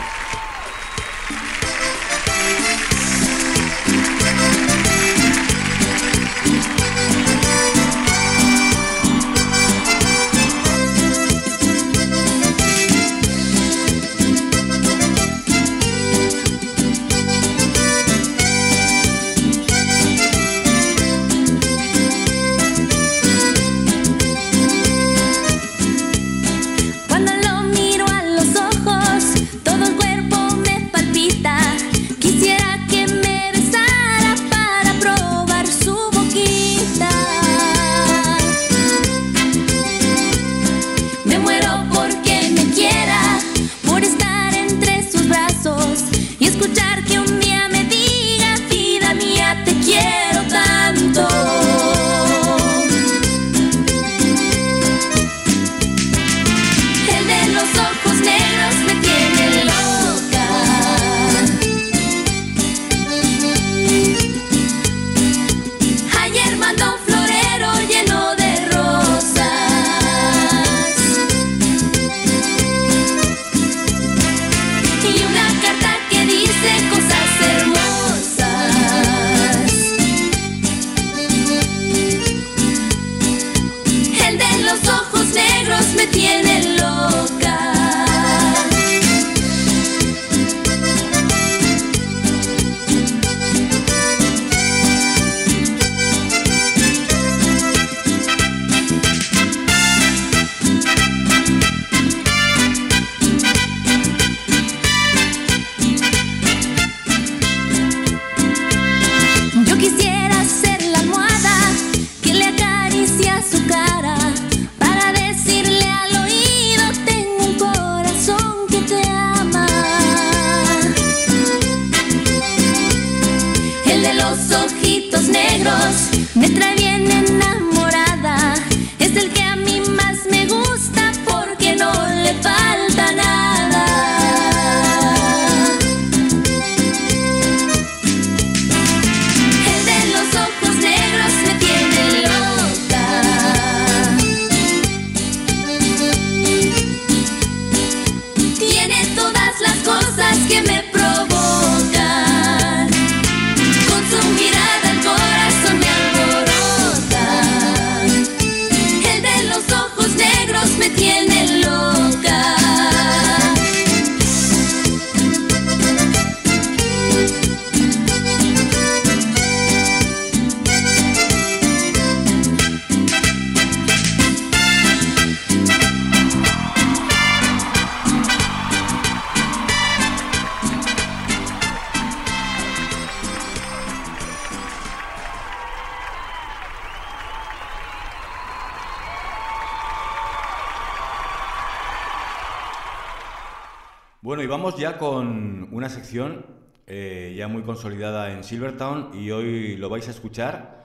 [194.99, 196.45] Con una sección
[196.86, 200.84] eh, ya muy consolidada en Silvertown y hoy lo vais a escuchar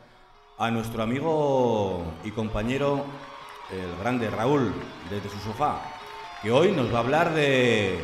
[0.58, 3.06] a nuestro amigo y compañero,
[3.72, 4.74] el grande Raúl,
[5.10, 5.82] desde su sofá,
[6.42, 8.00] que hoy nos va a hablar de...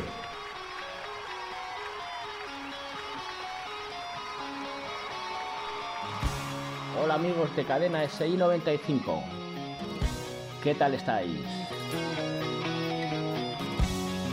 [7.02, 9.22] Hola amigos de cadena SI 95.
[10.62, 11.40] ¿Qué tal estáis?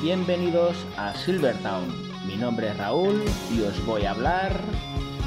[0.01, 1.89] Bienvenidos a Silvertown.
[2.25, 3.21] Mi nombre es Raúl
[3.51, 4.53] y os voy a hablar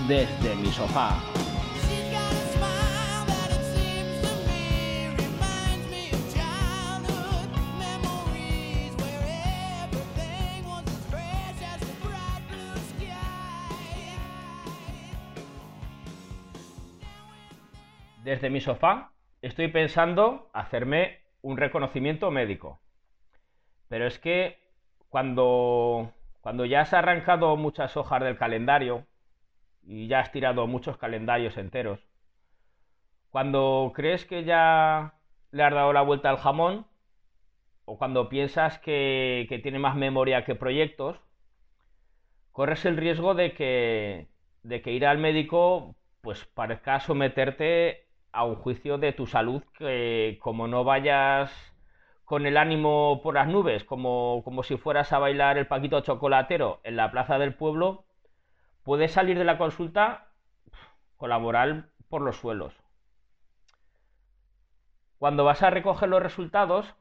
[0.09, 1.21] desde mi sofá.
[18.25, 19.13] Desde mi sofá
[19.43, 22.81] estoy pensando hacerme un reconocimiento médico.
[23.89, 24.62] Pero es que
[25.13, 26.11] cuando,
[26.41, 29.07] cuando ya has arrancado muchas hojas del calendario
[29.85, 32.01] y ya has tirado muchos calendarios enteros,
[33.31, 35.13] cuando crees que ya
[35.51, 36.87] le has dado la vuelta al jamón,
[37.85, 41.21] o cuando piensas que, que tiene más memoria que proyectos,
[42.51, 44.29] corres el riesgo de que,
[44.63, 50.39] de que ir al médico pues parezca someterte a un juicio de tu salud que
[50.41, 51.72] como no vayas
[52.25, 56.81] con el ánimo por las nubes, como, como si fueras a bailar el paquito chocolatero
[56.85, 58.05] en la plaza del pueblo,
[58.85, 60.29] puedes salir de la consulta
[61.17, 62.75] con la moral por los suelos.
[65.19, 66.95] Cuando vas a recoger los resultados,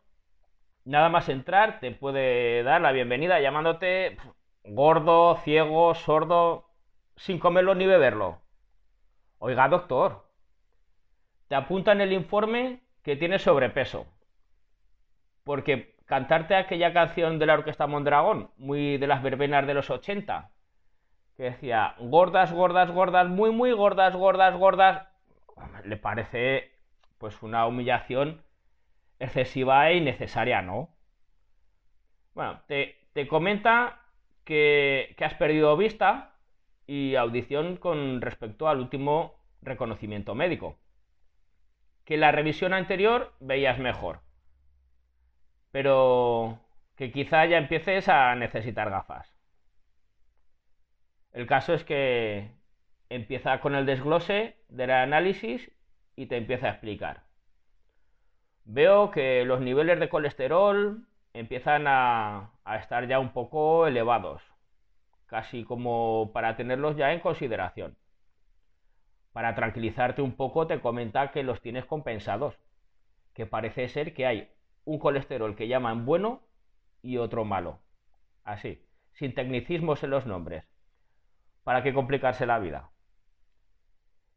[0.85, 4.17] nada más entrar te puede dar la bienvenida llamándote
[4.63, 6.69] gordo, ciego, sordo,
[7.15, 8.41] sin comerlo ni beberlo.
[9.39, 10.29] Oiga, doctor,
[11.47, 14.05] te apunta en el informe que tienes sobrepeso.
[15.43, 20.51] Porque cantarte aquella canción de la Orquesta Mondragón, muy de las verbenas de los 80,
[21.37, 25.07] que decía gordas, gordas, gordas, muy, muy gordas, gordas, gordas,
[25.85, 26.71] le parece
[27.17, 28.41] pues una humillación
[29.19, 30.89] excesiva e innecesaria, ¿no?
[32.33, 34.01] Bueno, te, te comenta
[34.43, 36.35] que, que has perdido vista
[36.87, 40.77] y audición con respecto al último reconocimiento médico.
[42.05, 44.21] Que la revisión anterior veías mejor,
[45.71, 46.59] pero
[46.95, 49.33] que quizá ya empieces a necesitar gafas.
[51.31, 52.51] El caso es que
[53.09, 55.71] empieza con el desglose del análisis
[56.15, 57.23] y te empieza a explicar.
[58.65, 64.41] Veo que los niveles de colesterol empiezan a, estar ya un poco elevados,
[65.25, 67.97] casi como para tenerlos ya en consideración.
[69.33, 72.55] Para tranquilizarte un poco te comenta que los tienes compensados,
[73.33, 74.49] que parece ser que hay
[74.85, 76.41] un colesterol que llaman bueno
[77.01, 77.79] y otro malo.
[78.43, 80.65] Así, sin tecnicismos en los nombres.
[81.63, 82.89] ¿Para qué complicarse la vida?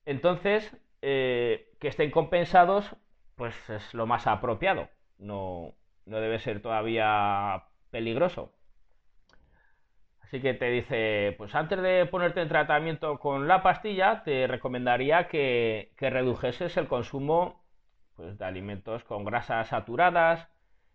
[0.04, 2.96] Entonces, eh, que estén compensados,
[3.36, 4.88] pues es lo más apropiado.
[5.18, 5.74] No,
[6.06, 8.52] no debe ser todavía peligroso.
[10.22, 15.28] Así que te dice, pues antes de ponerte en tratamiento con la pastilla, te recomendaría
[15.28, 17.63] que, que redujeses el consumo
[18.16, 20.48] pues, de alimentos con grasas saturadas,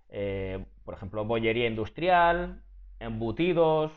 [0.09, 2.63] eh, por ejemplo, bollería industrial,
[2.99, 3.91] embutidos,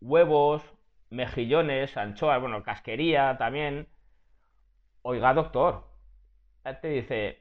[0.00, 0.62] huevos,
[1.10, 3.88] mejillones, anchoas, bueno, casquería también.
[5.02, 5.84] Oiga, doctor,
[6.82, 7.38] te dice,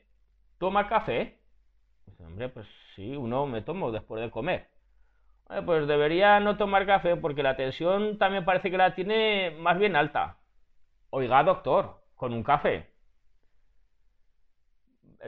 [0.59, 1.39] ¿toma café?
[2.07, 4.69] Dice, hombre, pues sí, uno me tomo después de comer.
[5.49, 9.79] "Eh, pues debería no tomar café porque la tensión también parece que la tiene más
[9.79, 10.37] bien alta.
[11.11, 12.91] Oiga, doctor, con un café.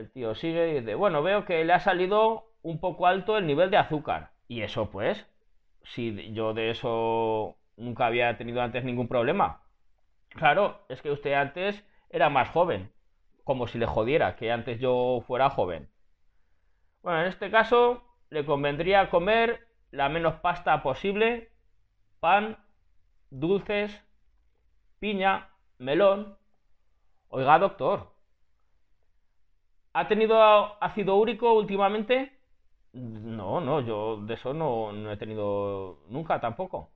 [0.00, 3.46] El tío sigue y dice, bueno, veo que le ha salido un poco alto el
[3.46, 4.30] nivel de azúcar.
[4.48, 5.28] Y eso pues,
[5.82, 9.60] si yo de eso nunca había tenido antes ningún problema.
[10.30, 12.90] Claro, es que usted antes era más joven,
[13.44, 15.90] como si le jodiera que antes yo fuera joven.
[17.02, 21.52] Bueno, en este caso le convendría comer la menos pasta posible,
[22.20, 22.56] pan,
[23.28, 24.02] dulces,
[24.98, 26.38] piña, melón.
[27.28, 28.14] Oiga, doctor,
[29.92, 32.32] ¿ha tenido ácido úrico últimamente?
[32.92, 36.92] No, no, yo de eso no, no he tenido nunca tampoco.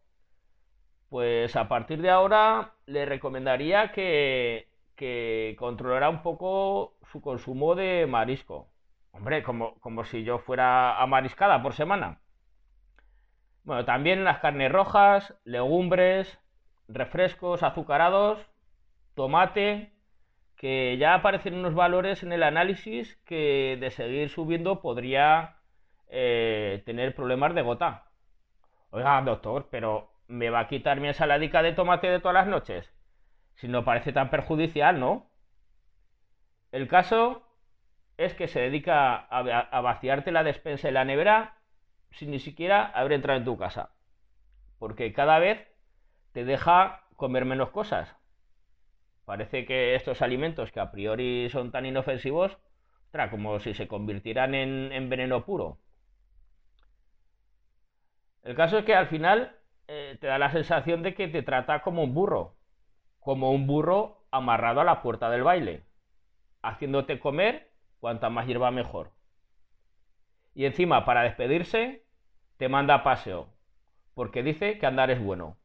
[1.09, 8.07] Pues a partir de ahora le recomendaría que, que controlara un poco su consumo de
[8.07, 8.69] marisco.
[9.13, 12.21] Hombre, como, como si yo fuera a mariscada por semana.
[13.65, 16.39] Bueno, también las carnes rojas, legumbres,
[16.89, 18.39] refrescos azucarados,
[19.15, 19.94] tomate,
[20.65, 25.57] que ya aparecen unos valores en el análisis que de seguir subiendo podría
[26.09, 28.05] eh, tener problemas de gota.
[28.89, 32.91] Oiga, doctor, pero ¿me va a quitar mi ensaladica de tomate de todas las noches?
[33.57, 35.27] Si no parece tan perjudicial, ¿no?
[36.73, 37.47] El caso
[38.17, 41.59] es que se dedica a, a vaciarte la despensa y la nevera
[42.13, 43.91] sin ni siquiera haber entrado en tu casa.
[44.79, 45.63] Porque cada vez
[46.33, 48.17] te deja comer menos cosas.
[49.25, 52.59] Parece que estos alimentos que a priori son tan inofensivos,
[53.07, 55.79] ostras, como si se convirtieran en, en veneno puro.
[58.43, 59.57] El caso es que al final
[59.89, 62.57] eh, te da la sensación de que te trata como un burro,
[63.21, 65.85] como un burro amarrado a la puerta del baile,
[66.63, 67.71] haciéndote comer
[68.01, 69.13] cuanta más hierba mejor.
[70.55, 72.05] Y encima, para despedirse,
[72.59, 73.49] te manda a paseo,
[74.15, 75.57] porque dice que andar es bueno.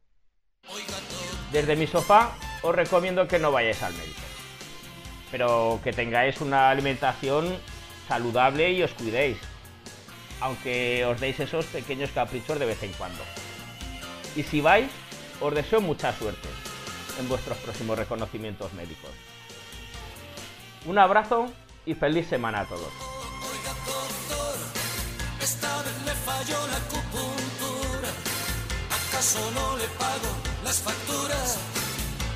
[1.52, 2.32] Desde mi sofá
[2.62, 4.20] os recomiendo que no vayáis al médico,
[5.30, 7.56] pero que tengáis una alimentación
[8.08, 9.38] saludable y os cuidéis,
[10.40, 13.22] aunque os deis esos pequeños caprichos de vez en cuando.
[14.36, 14.90] Y si vais,
[15.40, 16.48] os deseo mucha suerte
[17.18, 19.10] en vuestros próximos reconocimientos médicos.
[20.86, 21.50] Un abrazo
[21.86, 22.92] y feliz semana a todos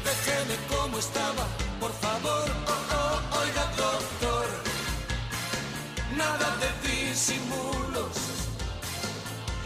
[0.04, 1.46] déjeme como estaba,
[1.80, 4.46] por favor, oh, oh, oiga doctor,
[6.16, 8.16] nada de disimulos,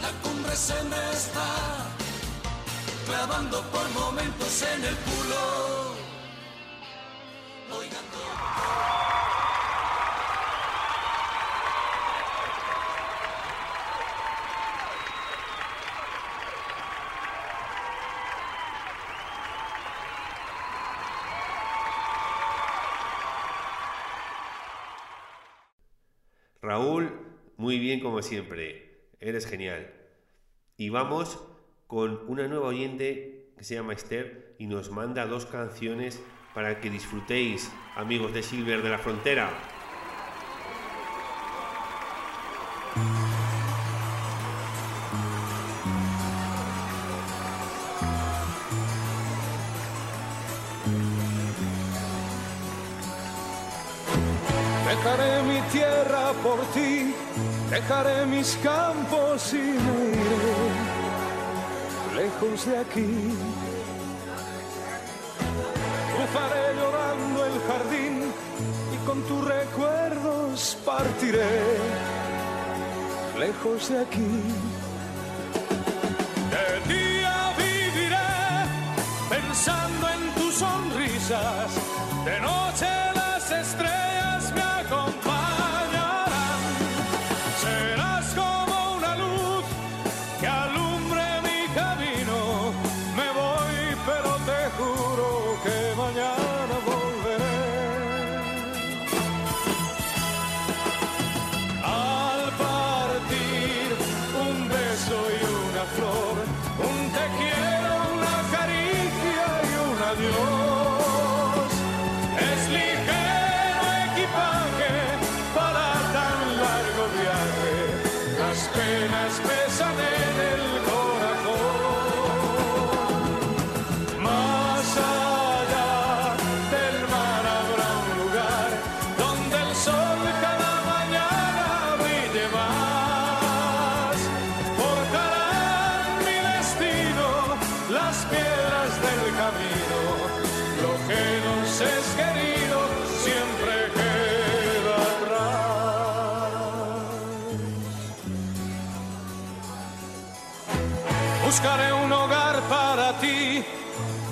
[0.02, 1.50] la cumbre se me está
[3.06, 5.87] clavando por momentos en el culo.
[27.68, 29.92] Muy bien como siempre, eres genial.
[30.78, 31.38] Y vamos
[31.86, 36.18] con una nueva oyente que se llama Esther y nos manda dos canciones
[36.54, 39.50] para que disfrutéis, amigos de Silver de la Frontera.
[58.38, 60.60] mis campos y me iré
[62.14, 63.10] lejos de aquí.
[66.14, 68.32] Bufaré llorando el jardín
[68.94, 71.58] y con tus recuerdos partiré
[73.40, 74.77] lejos de aquí.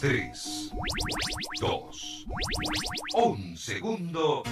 [0.00, 0.72] Tres,
[1.60, 2.26] dos,
[3.14, 4.42] un segundo.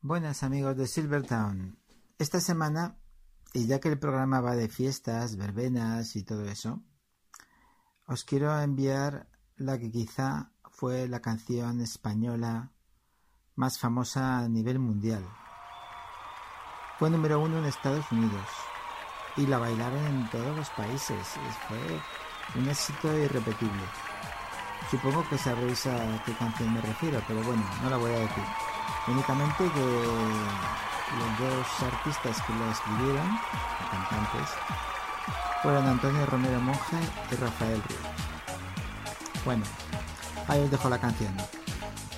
[0.00, 1.78] Buenas amigos de Silvertown.
[2.18, 2.98] Esta semana,
[3.52, 6.82] y ya que el programa va de fiestas, verbenas y todo eso,
[8.06, 12.72] os quiero enviar la que quizá fue la canción española
[13.54, 15.24] más famosa a nivel mundial.
[17.02, 18.46] Fue número uno en Estados Unidos
[19.36, 21.36] y la bailaron en todos los países.
[21.66, 22.00] Fue
[22.54, 23.82] un éxito irrepetible.
[24.88, 28.44] Supongo que sabréis a qué canción me refiero, pero bueno, no la voy a decir.
[29.08, 29.80] Únicamente que
[31.18, 33.40] los dos artistas que la escribieron,
[33.90, 34.48] cantantes,
[35.60, 36.98] fueron Antonio Romero Monje
[37.32, 37.98] y Rafael Río.
[39.44, 39.64] Bueno,
[40.46, 41.36] ahí os dejo la canción.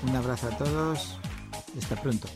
[0.03, 1.19] Un abrazo a todos
[1.75, 2.29] hasta pronto.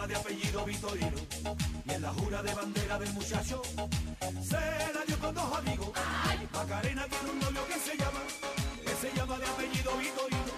[0.00, 1.16] Llama de apellido Vitorino.
[1.84, 3.62] Y en la jura de bandera del muchacho
[4.42, 4.56] se
[4.94, 5.90] la dio con dos amigos.
[6.52, 8.20] Macarena tiene un novio que se llama,
[8.82, 10.54] que se llama de apellido Vitorino.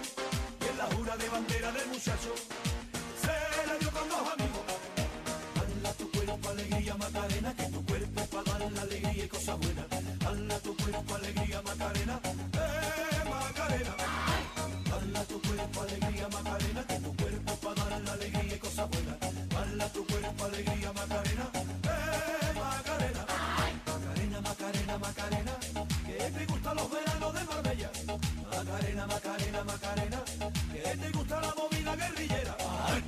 [0.60, 2.34] Y en la jura de bandera del muchacho
[29.06, 30.22] Macarena, Macarena, Macarena,
[30.72, 32.56] que te gusta la movida guerrillera.
[32.86, 33.02] Ay.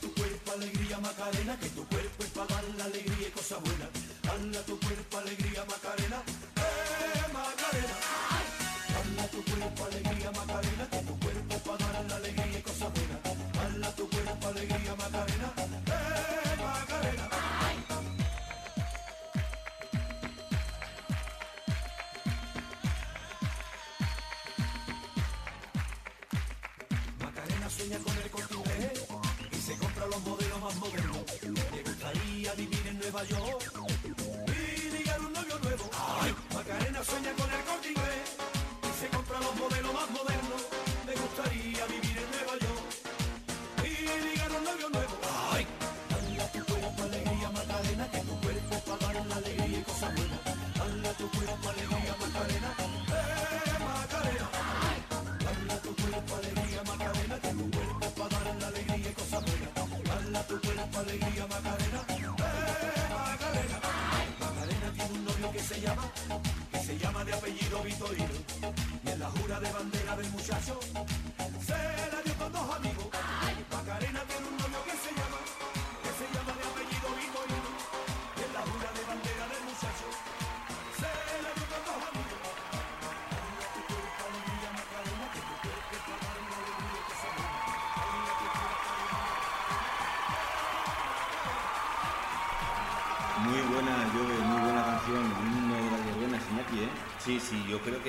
[0.00, 1.68] Tu cuerpo alegría Macarena, que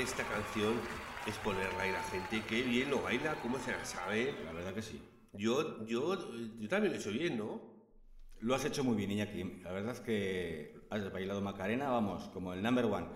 [0.06, 0.74] esta canción
[1.28, 4.34] es ponerla y la gente, qué bien lo baila, cómo se la sabe.
[4.46, 5.02] La verdad que sí.
[5.34, 6.16] Yo, yo,
[6.60, 7.62] yo también lo he hecho bien, ¿no?
[8.40, 9.44] Lo has hecho muy bien, Iñaki.
[9.64, 13.08] La verdad es que has bailado Macarena, vamos, como el number one.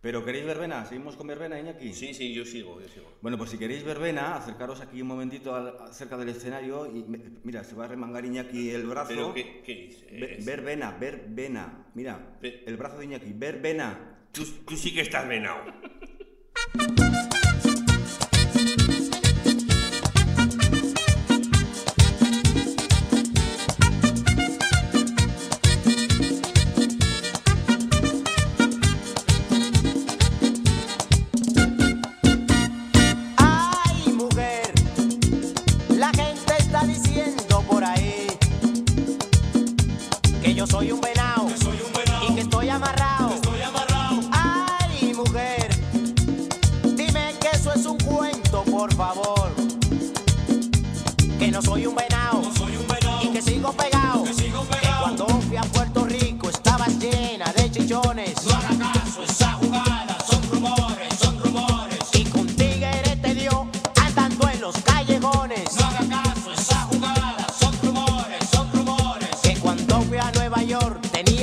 [0.00, 0.84] Pero ¿queréis verbena?
[0.84, 1.94] ¿Seguimos con verbena, Iñaki?
[1.94, 3.06] Sí, sí, yo sigo, yo sigo.
[3.22, 7.04] Bueno, pues si queréis verbena, acercaros aquí un momentito al- cerca del escenario y
[7.44, 9.08] mira, se va a remangar Iñaki el brazo.
[9.08, 10.10] ¿Pero qué, qué dices?
[10.10, 11.86] Ve- verbena, verbena.
[11.94, 14.10] Mira, el brazo de Iñaki, verbena.
[14.32, 15.62] Tú, tú sí que estás venado.
[16.56, 17.43] Ay,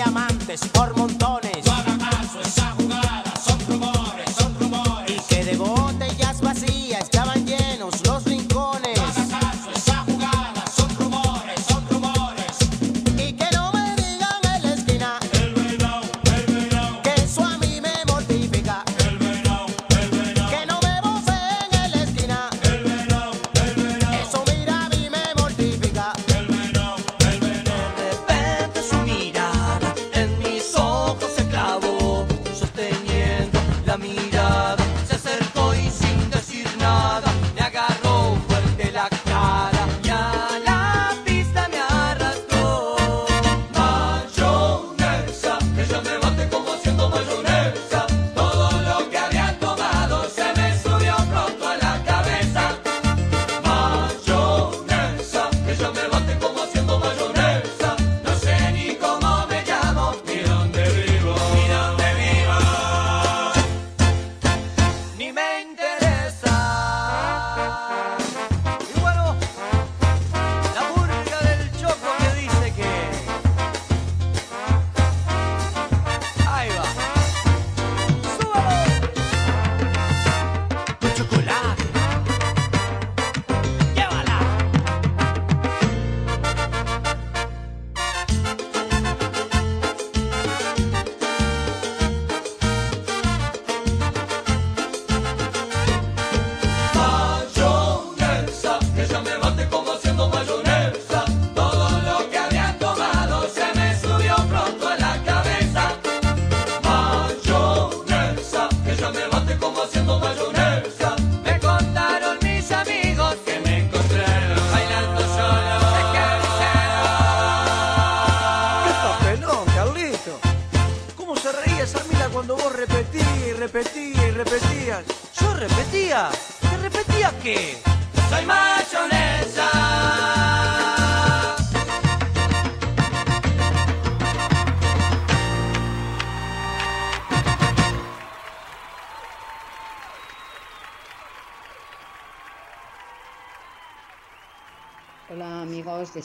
[0.03, 1.40] diamantes por montón.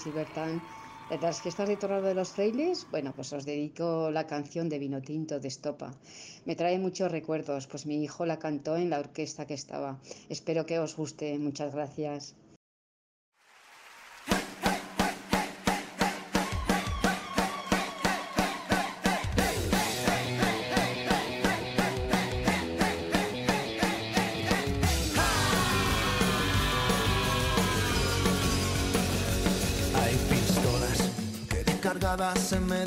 [0.06, 0.60] De Silvertown.
[1.10, 4.78] De las fiestas de Torrado de los Frailes, bueno, pues os dedico la canción de
[4.78, 5.94] Vino Tinto de Estopa.
[6.44, 9.98] Me trae muchos recuerdos, pues mi hijo la cantó en la orquesta que estaba.
[10.28, 11.38] Espero que os guste.
[11.38, 12.34] Muchas gracias.
[32.46, 32.85] Se me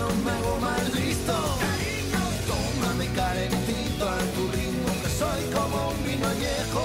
[0.00, 1.32] años me hago más listo.
[2.48, 6.82] Tómame calentito a tu ritmo, que soy como un vino añejo.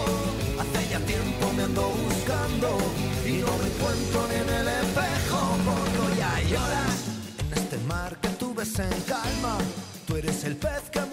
[0.60, 2.78] Hace ya tiempo me ando buscando
[3.26, 5.40] y no me encuentro ni en el espejo.
[5.66, 6.96] Porque ya lloras
[7.40, 9.58] en este mar que tú ves en calma.
[10.08, 11.05] Tú eres el pez que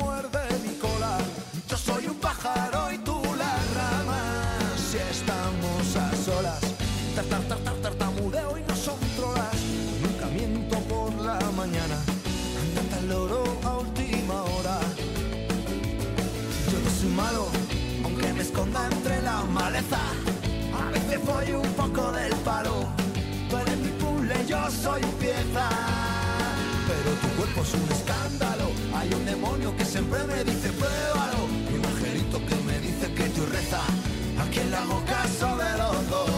[19.92, 20.02] maleza.
[20.86, 22.88] A veces voy un poco del palo.
[23.48, 25.68] Tú eres mi puzzle, yo soy pieza.
[26.88, 28.70] Pero tu cuerpo es un escándalo.
[28.94, 31.48] Hay un demonio que siempre me dice pruébalo.
[31.70, 33.82] Y un que me dice que tú reza.
[34.40, 36.30] ¿A quién le hago caso de los dos?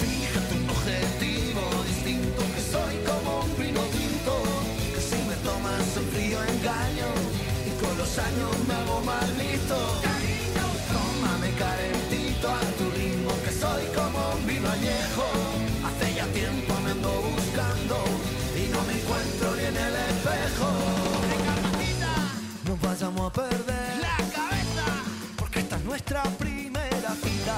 [0.00, 4.34] Fíjate un objetivo distinto que soy como un vino tinto
[4.94, 7.10] que si me tomas en frío engaño
[7.66, 10.13] y con los años me hago más listo.
[17.08, 17.96] buscando
[18.56, 20.68] y no me encuentro ni en el espejo.
[22.66, 24.86] Nos vayamos a perder la cabeza,
[25.36, 27.56] porque esta es nuestra primera cita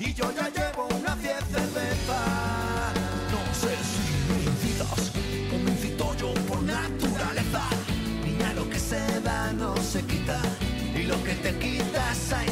[0.00, 2.92] y yo ya llevo una diez cervezas.
[3.32, 5.12] No sé si me incitas
[5.52, 7.62] o me incito yo por naturaleza.
[8.24, 10.40] Niña, lo que se da no se quita
[10.94, 12.48] y lo que te quitas hay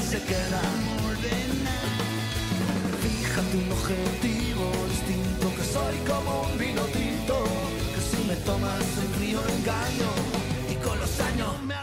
[6.07, 7.35] como un vino tinto,
[7.95, 10.11] que si me tomas el río engaño
[10.71, 11.76] y con los años me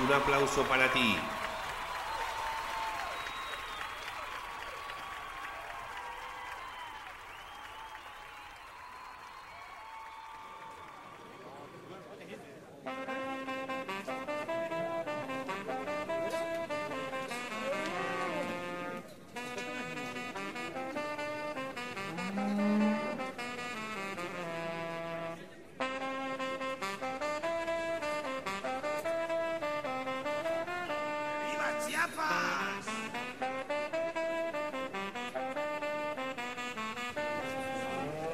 [0.00, 1.16] Un aplauso para ti.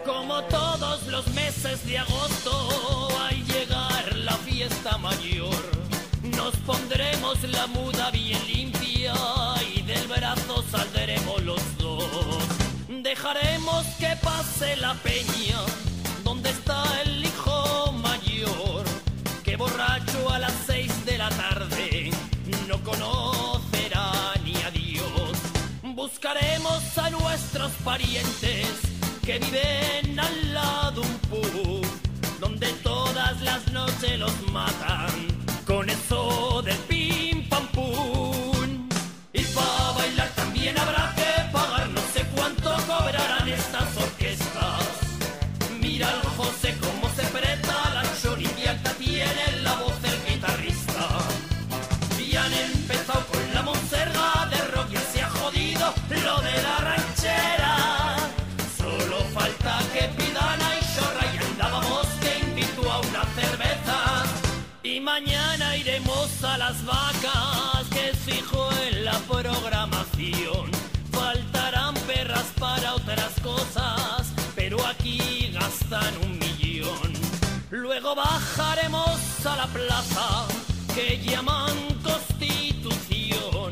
[0.05, 5.63] Como todos los meses de agosto, al llegar la fiesta mayor,
[6.23, 9.15] nos pondremos la muda bien limpia
[9.75, 12.39] y del brazo saldremos los dos.
[12.89, 15.59] Dejaremos que pase la peña,
[16.23, 18.85] donde está el hijo mayor,
[19.43, 22.11] que borracho a las seis de la tarde
[22.69, 23.34] no Dios.
[26.25, 28.67] Buscaremos a nuestros parientes
[29.27, 31.87] que viven al lado un pub,
[32.41, 35.34] donde todas las noches los matan
[66.47, 70.71] a las vacas que fijo en la programación.
[71.11, 77.13] Faltarán perras para otras cosas, pero aquí gastan un millón.
[77.71, 80.47] Luego bajaremos a la plaza
[80.95, 83.71] que llaman Constitución.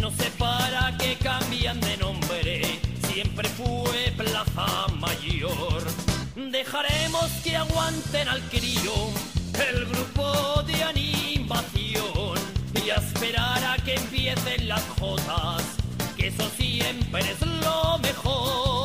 [0.00, 5.82] No sé para qué cambian de nombre, siempre fue Plaza Mayor.
[6.36, 8.92] Dejaremos que aguanten al crío
[9.54, 10.61] el grupo
[12.92, 15.62] a esperar a que empiecen las jotas,
[16.16, 18.81] que eso siempre es lo mejor.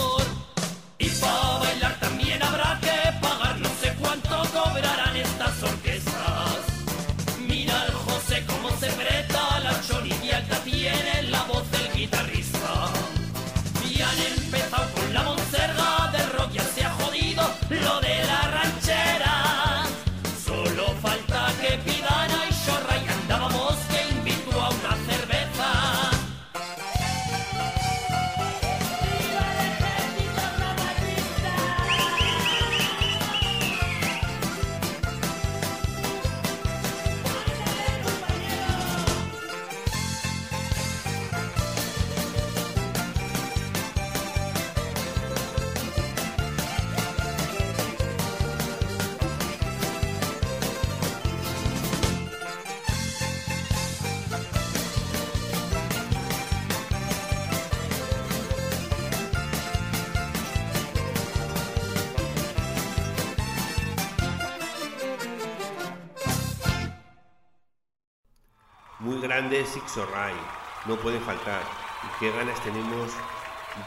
[72.67, 73.11] Tenemos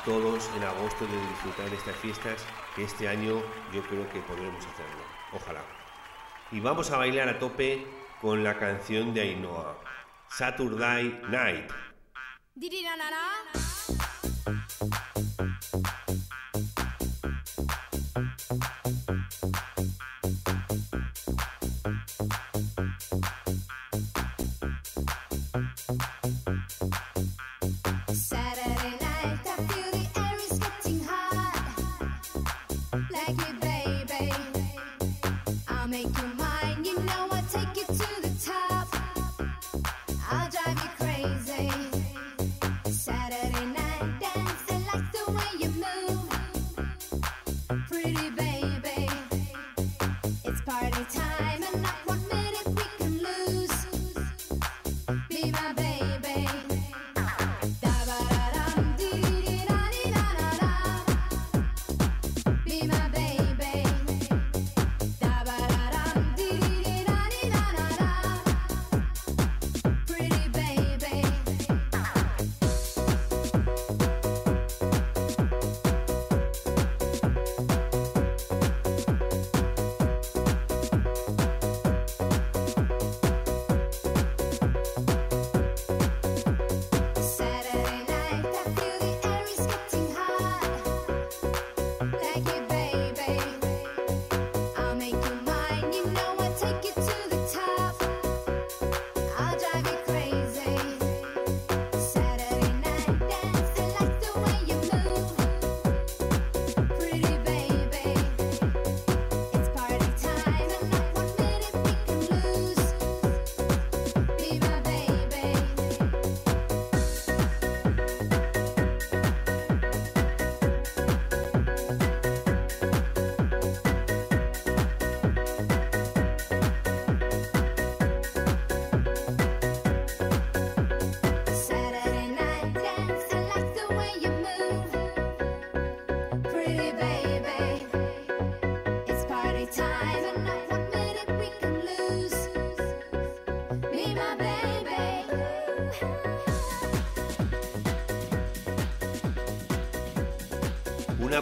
[0.06, 3.42] todos en agosto de disfrutar de estas fiestas, que este año
[3.74, 5.02] yo creo que podremos hacerlo.
[5.34, 5.60] Ojalá.
[6.50, 7.86] Y vamos a bailar a tope
[8.22, 9.78] con la canción de Ainhoa.
[10.30, 11.70] Saturday Night.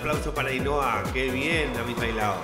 [0.09, 1.03] Aplauso para Inoa.
[1.13, 2.37] Qué bien habéis bailado.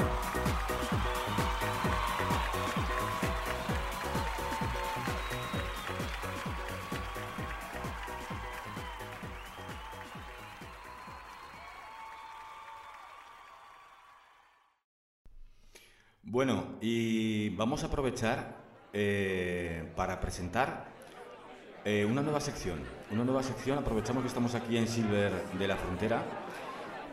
[16.23, 18.59] Bueno, y vamos a aprovechar
[18.93, 20.89] eh, para presentar
[21.87, 22.81] eh, una nueva sección.
[23.11, 26.44] Una nueva sección, aprovechamos que estamos aquí en Silver de la Frontera,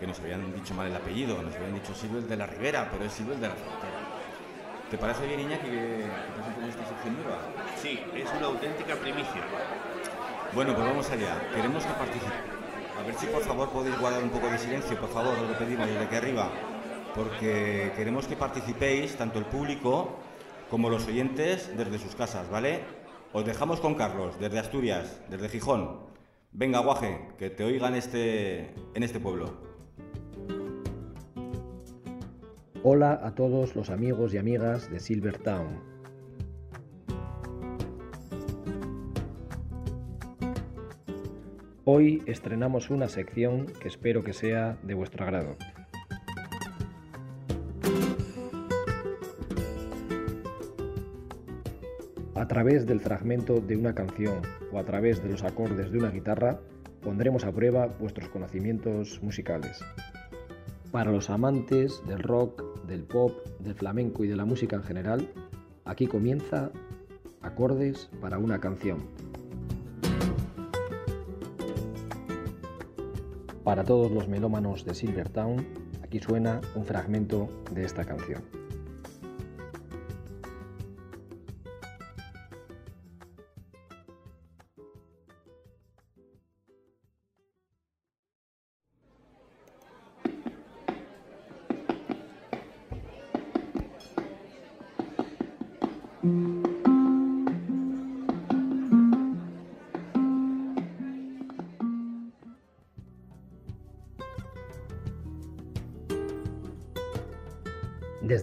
[0.02, 3.06] que nos habían dicho mal el apellido, nos habían dicho Silver de la Ribera, pero
[3.06, 4.02] es Silver de la Frontera.
[4.90, 7.38] ¿Te parece bien, Iñaki, que, que presentemos esta sección nueva?
[7.80, 9.44] Sí, es una auténtica primicia.
[10.56, 11.38] Bueno, pues vamos allá.
[11.54, 12.32] Queremos que participen.
[13.00, 15.58] A ver si por favor podéis guardar un poco de silencio, por favor, os lo
[15.60, 16.50] pedimos desde aquí arriba,
[17.14, 20.18] porque queremos que participéis, tanto el público
[20.72, 22.84] como los oyentes, desde sus casas, ¿vale?
[23.34, 26.10] Os dejamos con Carlos, desde Asturias, desde Gijón.
[26.52, 29.71] Venga, guaje, que te oigan este, en este pueblo.
[32.84, 35.68] Hola a todos los amigos y amigas de Silvertown.
[41.86, 45.58] Hoy estrenamos una sección que espero que sea de vuestro agrado.
[52.34, 54.42] A través del fragmento de una canción
[54.72, 56.60] o a través de los acordes de una guitarra
[57.04, 59.80] pondremos a prueba vuestros conocimientos musicales.
[60.92, 65.28] Para los amantes del rock, del pop, del flamenco y de la música en general,
[65.86, 66.72] aquí comienza
[67.42, 69.00] Acordes para una canción.
[73.64, 75.66] Para todos los melómanos de Silvertown,
[76.04, 78.61] aquí suena un fragmento de esta canción.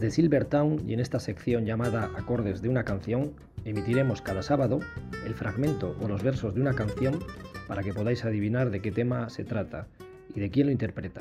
[0.09, 3.35] Desde Silvertown y en esta sección llamada Acordes de una canción,
[3.67, 4.81] emitiremos cada sábado
[5.27, 7.19] el fragmento o los versos de una canción
[7.67, 9.87] para que podáis adivinar de qué tema se trata
[10.35, 11.21] y de quién lo interpreta.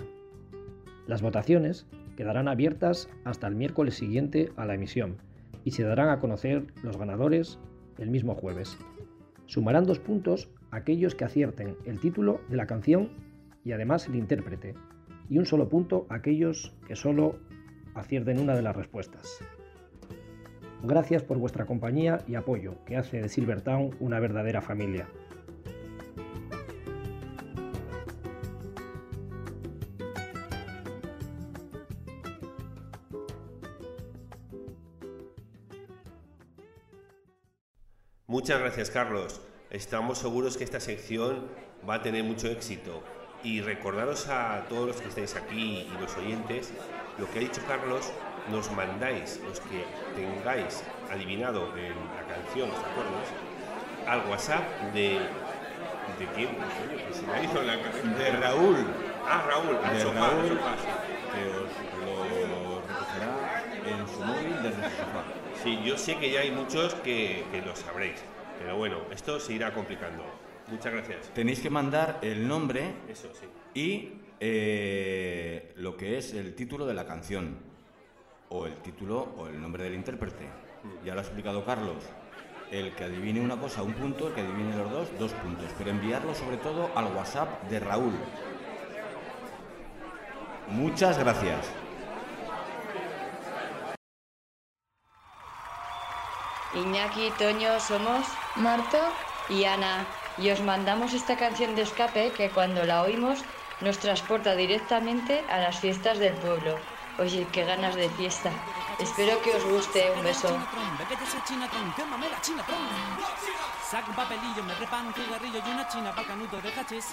[1.05, 1.85] Las votaciones
[2.15, 5.18] quedarán abiertas hasta el miércoles siguiente a la emisión
[5.65, 7.59] y se darán a conocer los ganadores
[7.97, 8.77] el mismo jueves.
[9.47, 13.09] Sumarán dos puntos aquellos que acierten el título de la canción
[13.65, 14.76] y además el intérprete,
[15.30, 17.35] y un solo punto aquellos que solo
[17.98, 19.40] acierten una de las respuestas.
[20.84, 25.07] Gracias por vuestra compañía y apoyo, que hace de Silvertown una verdadera familia.
[38.28, 39.41] Muchas gracias, Carlos.
[39.72, 41.48] Estamos seguros que esta sección
[41.90, 43.02] va a tener mucho éxito.
[43.44, 46.72] Y recordaros a todos los que estáis aquí y los oyentes,
[47.19, 48.11] lo que ha dicho Carlos,
[48.52, 49.84] nos mandáis, los que
[50.15, 53.30] tengáis adivinado en la canción, los acordes,
[54.07, 54.64] al WhatsApp
[54.94, 55.19] de...
[56.18, 56.49] ¿De quién?
[57.07, 58.07] Que se me ha ido la cabeza.
[58.07, 58.77] De Raúl.
[59.27, 60.76] Ah, Raúl, De sofá, Raúl, sofá.
[61.34, 61.69] que os
[62.06, 65.23] lo recogerá en su móvil desde su sofá.
[65.64, 68.23] Sí, yo sé que ya hay muchos que, que lo sabréis,
[68.57, 70.23] pero bueno, esto se irá complicando.
[70.68, 71.30] Muchas gracias.
[71.34, 73.45] Tenéis que mandar el nombre Eso sí.
[73.80, 77.57] y eh, lo que es el título de la canción,
[78.49, 80.47] o el título o el nombre del intérprete.
[81.03, 82.03] Ya lo ha explicado Carlos.
[82.72, 85.68] El que adivine una cosa, un punto, el que adivine los dos, dos puntos.
[85.77, 88.14] Pero enviarlo sobre todo al WhatsApp de Raúl.
[90.69, 91.72] Muchas gracias.
[96.76, 98.27] Iñaki, Toño, somos
[98.57, 99.09] Marta
[99.49, 100.05] y Ana.
[100.38, 103.43] Y os mandamos esta canción de escape que cuando la oímos
[103.82, 106.78] nos transporta directamente a las fiestas del pueblo.
[107.20, 108.52] Oye, qué ganas de fiesta.
[108.99, 110.12] Espero que os guste.
[110.12, 110.48] Un beso.
[113.90, 117.06] Saca un papelillo, me preparo un cigarrillo y una china para canuto de cachis.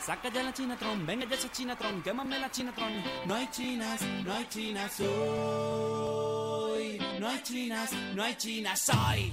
[0.00, 3.04] Saca ya la chinatron, venga ya esa chinatron, quémame la chinatron.
[3.26, 6.98] No hay chinas, no hay chinas hoy.
[7.18, 9.32] No hay chinas, no hay chinas hoy.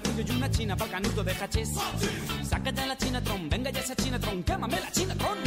[0.00, 1.70] Cigarrillo y una china para el canuto de hachís.
[2.48, 5.38] Saca ya la chinatron, venga ya esa chinatron, quémame la chinatron.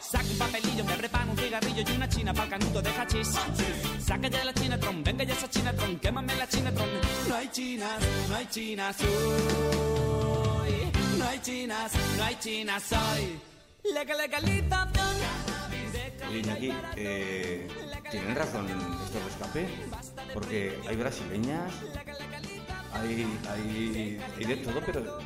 [0.00, 3.28] Saca un papelillo, me preparo un cigarrillo y una china para el canuto de hachís.
[4.04, 6.88] Saca ya la chinatron, venga ya esa chinatron, quémame la chinatron.
[7.28, 10.92] No hay chinas, no hay chinas hoy.
[11.18, 13.40] No hay chinas, no hay chinas hoy.
[13.92, 15.06] Legal, legalización.
[16.28, 17.68] Oye, Iñaki, eh,
[18.10, 19.68] ¿tienen razón estos de escape?
[20.34, 21.72] Porque hay brasileñas,
[22.92, 25.18] hay, hay, hay de todo, pero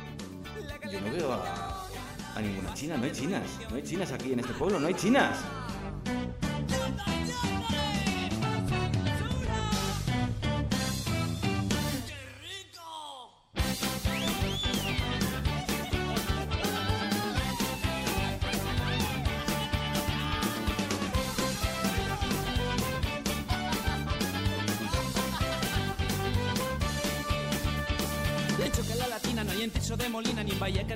[0.91, 1.87] yo no veo a,
[2.35, 4.93] a ninguna china, no hay chinas, no hay chinas aquí en este pueblo, no hay
[4.93, 5.37] chinas.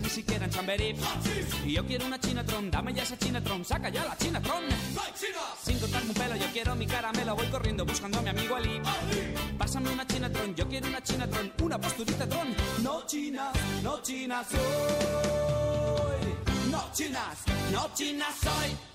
[0.05, 0.95] Ni siquiera en Chamberí.
[1.65, 4.63] Y yo quiero una chinatron, dame ya esa chinatron, saca ya la chinatron.
[5.63, 8.81] Sin cortarme un pelo, yo quiero mi caramelo, voy corriendo buscando a mi amigo Ali.
[9.57, 12.55] Pásame una chinatron, yo quiero una chinatron, una posturita tron.
[12.83, 14.61] No chinas, no chinas soy.
[16.69, 17.37] No chinas,
[17.71, 18.94] no chinas soy.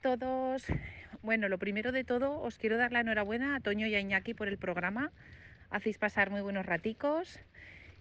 [0.00, 0.64] Todos.
[1.22, 4.34] Bueno, lo primero de todo, os quiero dar la enhorabuena a Toño y a Iñaki
[4.34, 5.12] por el programa.
[5.70, 7.38] Hacéis pasar muy buenos raticos.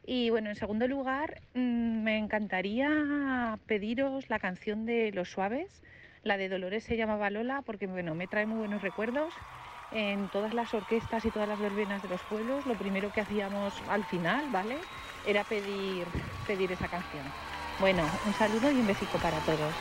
[0.05, 5.84] Y bueno, en segundo lugar, mm, me encantaría pediros la canción de Los Suaves.
[6.23, 9.34] La de Dolores se llamaba Lola porque bueno, me trae muy buenos recuerdos.
[9.91, 13.73] En todas las orquestas y todas las verbenas de los pueblos, lo primero que hacíamos
[13.89, 14.77] al final, ¿vale?
[15.26, 16.05] Era pedir,
[16.47, 17.23] pedir esa canción.
[17.80, 19.73] Bueno, un saludo y un besito para todos.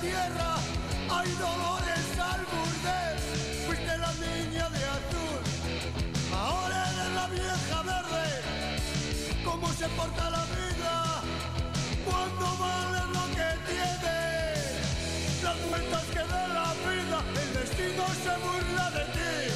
[0.00, 0.56] Tierra
[1.10, 3.18] hay dolores al burdel.
[3.66, 5.42] Fuiste la niña de azul,
[6.32, 8.26] ahora eres la vieja verde.
[9.44, 11.22] ¿Cómo se porta la vida
[12.04, 14.18] cuando vale lo que tiene?
[15.42, 19.47] Las vueltas que da la vida, el destino se burla de ti.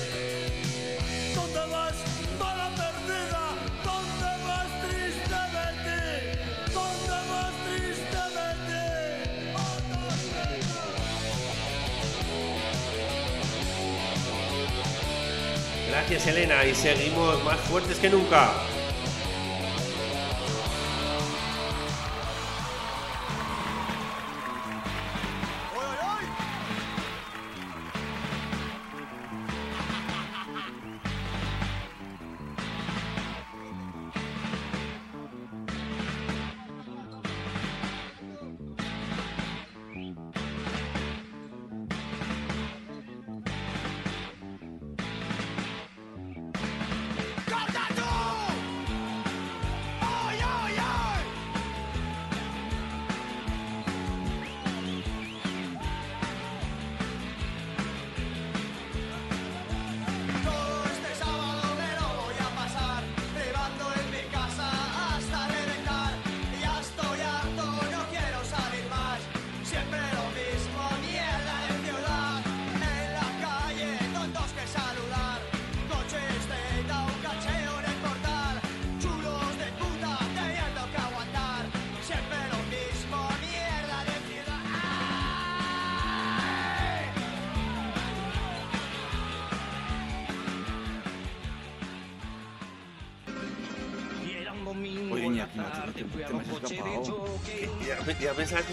[16.13, 18.53] Gracias Elena y seguimos más fuertes que nunca.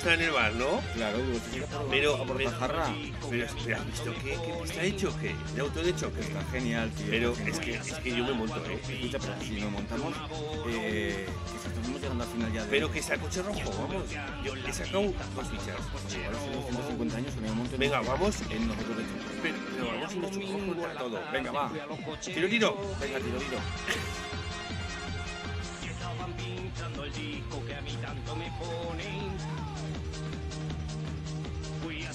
[0.02, 0.82] Que en el bar, ¿no?
[0.94, 1.18] Claro,
[1.90, 2.74] Pero, a por pero, pero,
[3.30, 4.32] pero, ¿has visto qué?
[4.32, 5.20] ¿Qué pista ha hecho?
[5.20, 5.36] ¿Qué?
[5.56, 6.22] ¿De auto de choque?
[6.22, 7.08] Está genial, tío.
[7.10, 7.88] Pero es que, genial.
[7.88, 8.80] es que yo me monto, ¿eh?
[8.90, 10.14] Escucha, pero si nos montamos,
[10.68, 11.28] eh,
[11.66, 12.70] estamos llegando al final ya de...
[12.70, 14.04] Pero que sea coche rojo, vamos.
[14.44, 15.76] Yo he sacado dos fichas.
[16.26, 18.36] Ahora hace 250 años que me monto en Venga, vamos.
[18.50, 19.40] En nosotros de choque.
[19.42, 21.20] Pero, pero vamos chocamos contra todo.
[21.34, 21.72] Venga, va.
[22.22, 22.78] Tiro, tiro.
[23.02, 23.60] Venga, tiro, tiro.
[25.92, 29.69] Estaban pinchando el disco que a mí tanto me ponen.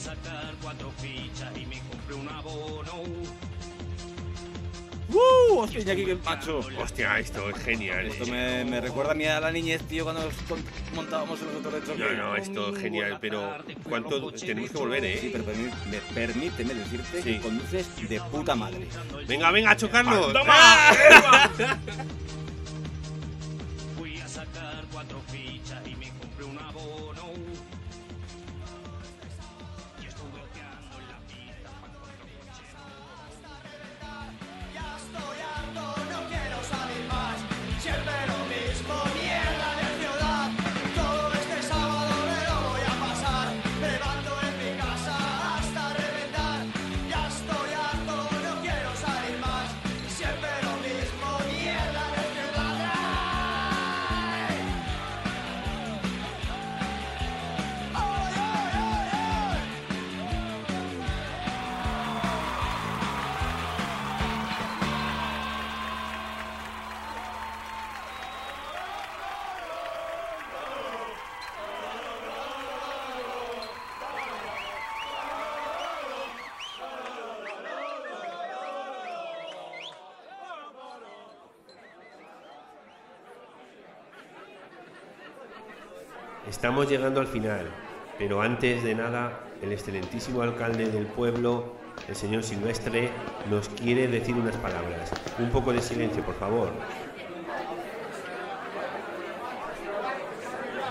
[0.05, 2.93] Sacar cuatro fichas y me compré un abono.
[5.09, 5.59] ¡Uh!
[5.59, 6.61] ¡Hostia, Iñaki, qué macho!
[6.79, 8.07] Hostia, esto es genial.
[8.09, 10.29] Esto me, me recuerda a mí a la niñez, tío, cuando
[10.95, 11.99] montábamos en los autos de choque.
[12.17, 13.57] No, no, esto es genial, pero
[13.89, 15.31] ¿cuánto tenemos que volver, Sí, eh?
[15.33, 17.35] pero permí- me- permíteme decirte Sí.
[17.35, 18.89] que conduces de puta madre.
[19.29, 20.33] Venga, venga, a chocarnos.
[20.33, 20.91] ¡Toma!
[23.97, 27.14] Fui a sacar cuatro fichas y me compré un abono.
[86.75, 87.71] Estamos llegando al final,
[88.19, 91.77] pero antes de nada, el excelentísimo alcalde del pueblo,
[92.09, 93.13] el señor Silvestre,
[93.49, 95.13] nos quiere decir unas palabras.
[95.39, 96.71] Un poco de silencio, por favor.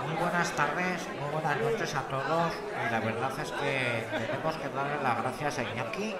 [0.06, 2.52] Muy buenas tardes, muy buenas noches a todos.
[2.88, 6.14] Y la verdad es que tenemos que darle las gracias a Iñaki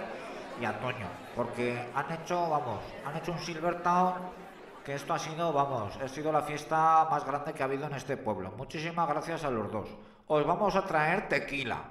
[0.61, 4.44] y a Toño, porque han hecho, vamos, han hecho un Silvertown
[4.85, 7.95] que esto ha sido, vamos, ha sido la fiesta más grande que ha habido en
[7.95, 8.53] este pueblo.
[8.57, 9.89] Muchísimas gracias a los dos.
[10.27, 11.83] Os vamos a traer tequila.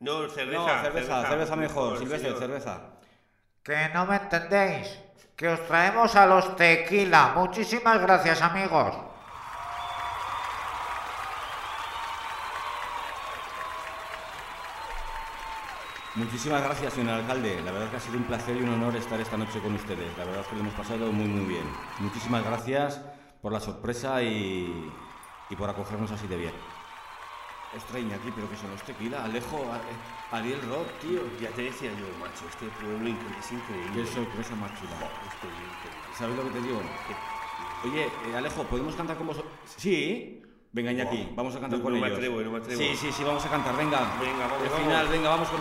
[0.00, 0.76] No, cerveza.
[0.76, 2.38] No, cerveza, cerveza mejor, Silvestre, señor.
[2.38, 2.80] cerveza.
[3.62, 5.00] Que no me entendéis.
[5.36, 7.32] Que os traemos a los tequila.
[7.36, 8.94] Muchísimas gracias, amigos.
[16.16, 17.56] Muchísimas gracias, señor alcalde.
[17.64, 19.74] La verdad es que ha sido un placer y un honor estar esta noche con
[19.74, 20.16] ustedes.
[20.16, 21.64] La verdad es que lo hemos pasado muy, muy bien.
[21.98, 23.00] Muchísimas gracias
[23.42, 24.92] por la sorpresa y,
[25.50, 26.52] y por acogernos así de bien.
[27.76, 29.24] Ostras, aquí, pero que son los tequila.
[29.24, 31.20] Alejo, a- Ariel Rock, tío.
[31.40, 33.90] Ya te decía yo, macho, este pueblo incre- es increíble.
[34.04, 34.92] Qué sorpresa más chula.
[34.94, 35.74] Increíble.
[36.16, 36.80] ¿Sabes lo que te digo?
[37.84, 39.52] Oye, eh, Alejo, ¿podemos cantar con vosotros?
[39.76, 40.40] Sí.
[40.74, 42.18] Venga, Iñaki, vamos a cantar no, con ellos.
[42.66, 44.00] Sí, sí, sí, vamos a cantar, venga.
[44.20, 44.64] Venga, vamos.
[44.64, 45.60] El final, venga, vamos con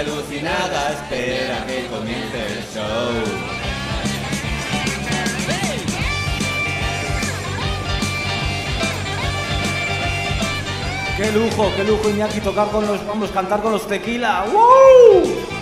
[0.00, 3.60] alucinada espera que comience el show.
[11.16, 14.46] Qué lujo, qué lujo Iñaki tocar con los, vamos, cantar con los tequila.
[14.50, 15.59] ¡Woo!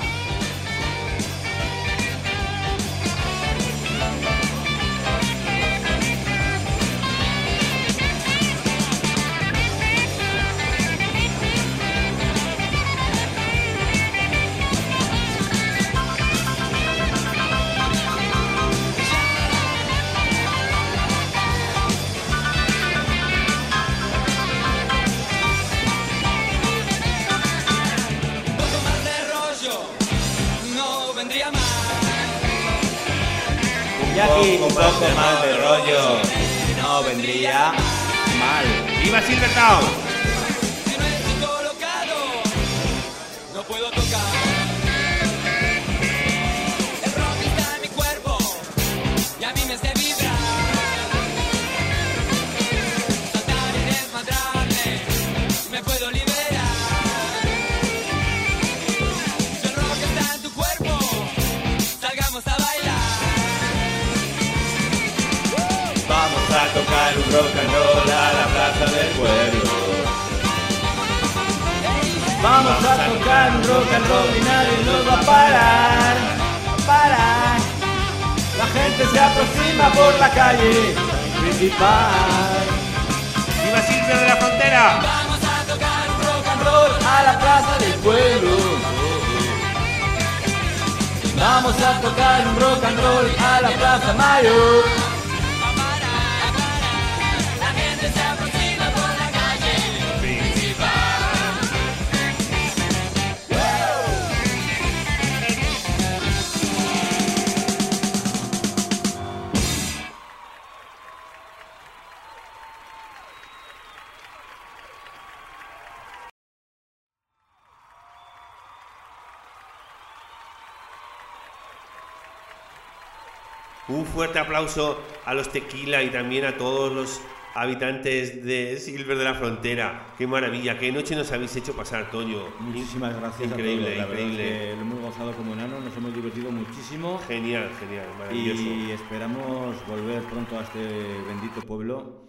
[124.58, 127.20] Aplauso a los tequila y también a todos los
[127.54, 130.14] habitantes de Silver de la Frontera.
[130.18, 132.40] Qué maravilla, qué noche nos habéis hecho pasar, Toño.
[132.58, 134.16] Muchísimas gracias Increíble, a todos.
[134.16, 134.42] La increíble.
[134.42, 137.20] es que lo hemos gozado como enanos, nos hemos divertido muchísimo.
[137.28, 138.62] Genial, genial, maravilloso.
[138.62, 140.80] Y esperamos volver pronto a este
[141.28, 142.24] bendito pueblo,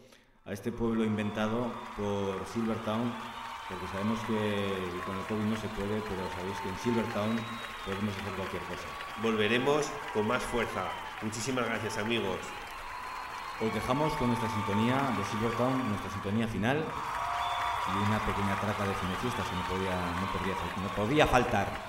[0.45, 3.11] a este pueblo inventado por Silvertown,
[3.67, 7.35] porque sabemos que con el COVID no se puede, pero sabéis que en Silvertown
[7.85, 8.87] podemos hacer cualquier cosa.
[9.23, 10.85] Volveremos con más fuerza.
[11.21, 12.37] Muchísimas gracias, amigos.
[13.59, 18.93] Os dejamos con nuestra sintonía de Silvertown, nuestra sintonía final y una pequeña traca de
[19.17, 19.63] fiestas que no
[20.21, 21.88] no podía, no podía faltar.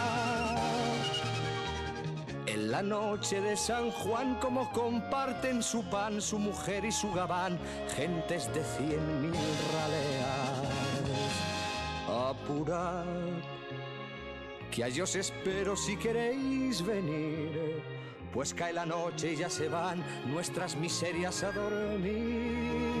[2.71, 7.59] La noche de San Juan, como comparten su pan, su mujer y su gabán,
[7.97, 9.33] gentes de cien mil
[9.73, 10.69] raleas.
[12.29, 13.03] Apurad,
[14.71, 17.83] que a os espero si queréis venir,
[18.33, 23.00] pues cae la noche y ya se van nuestras miserias a dormir.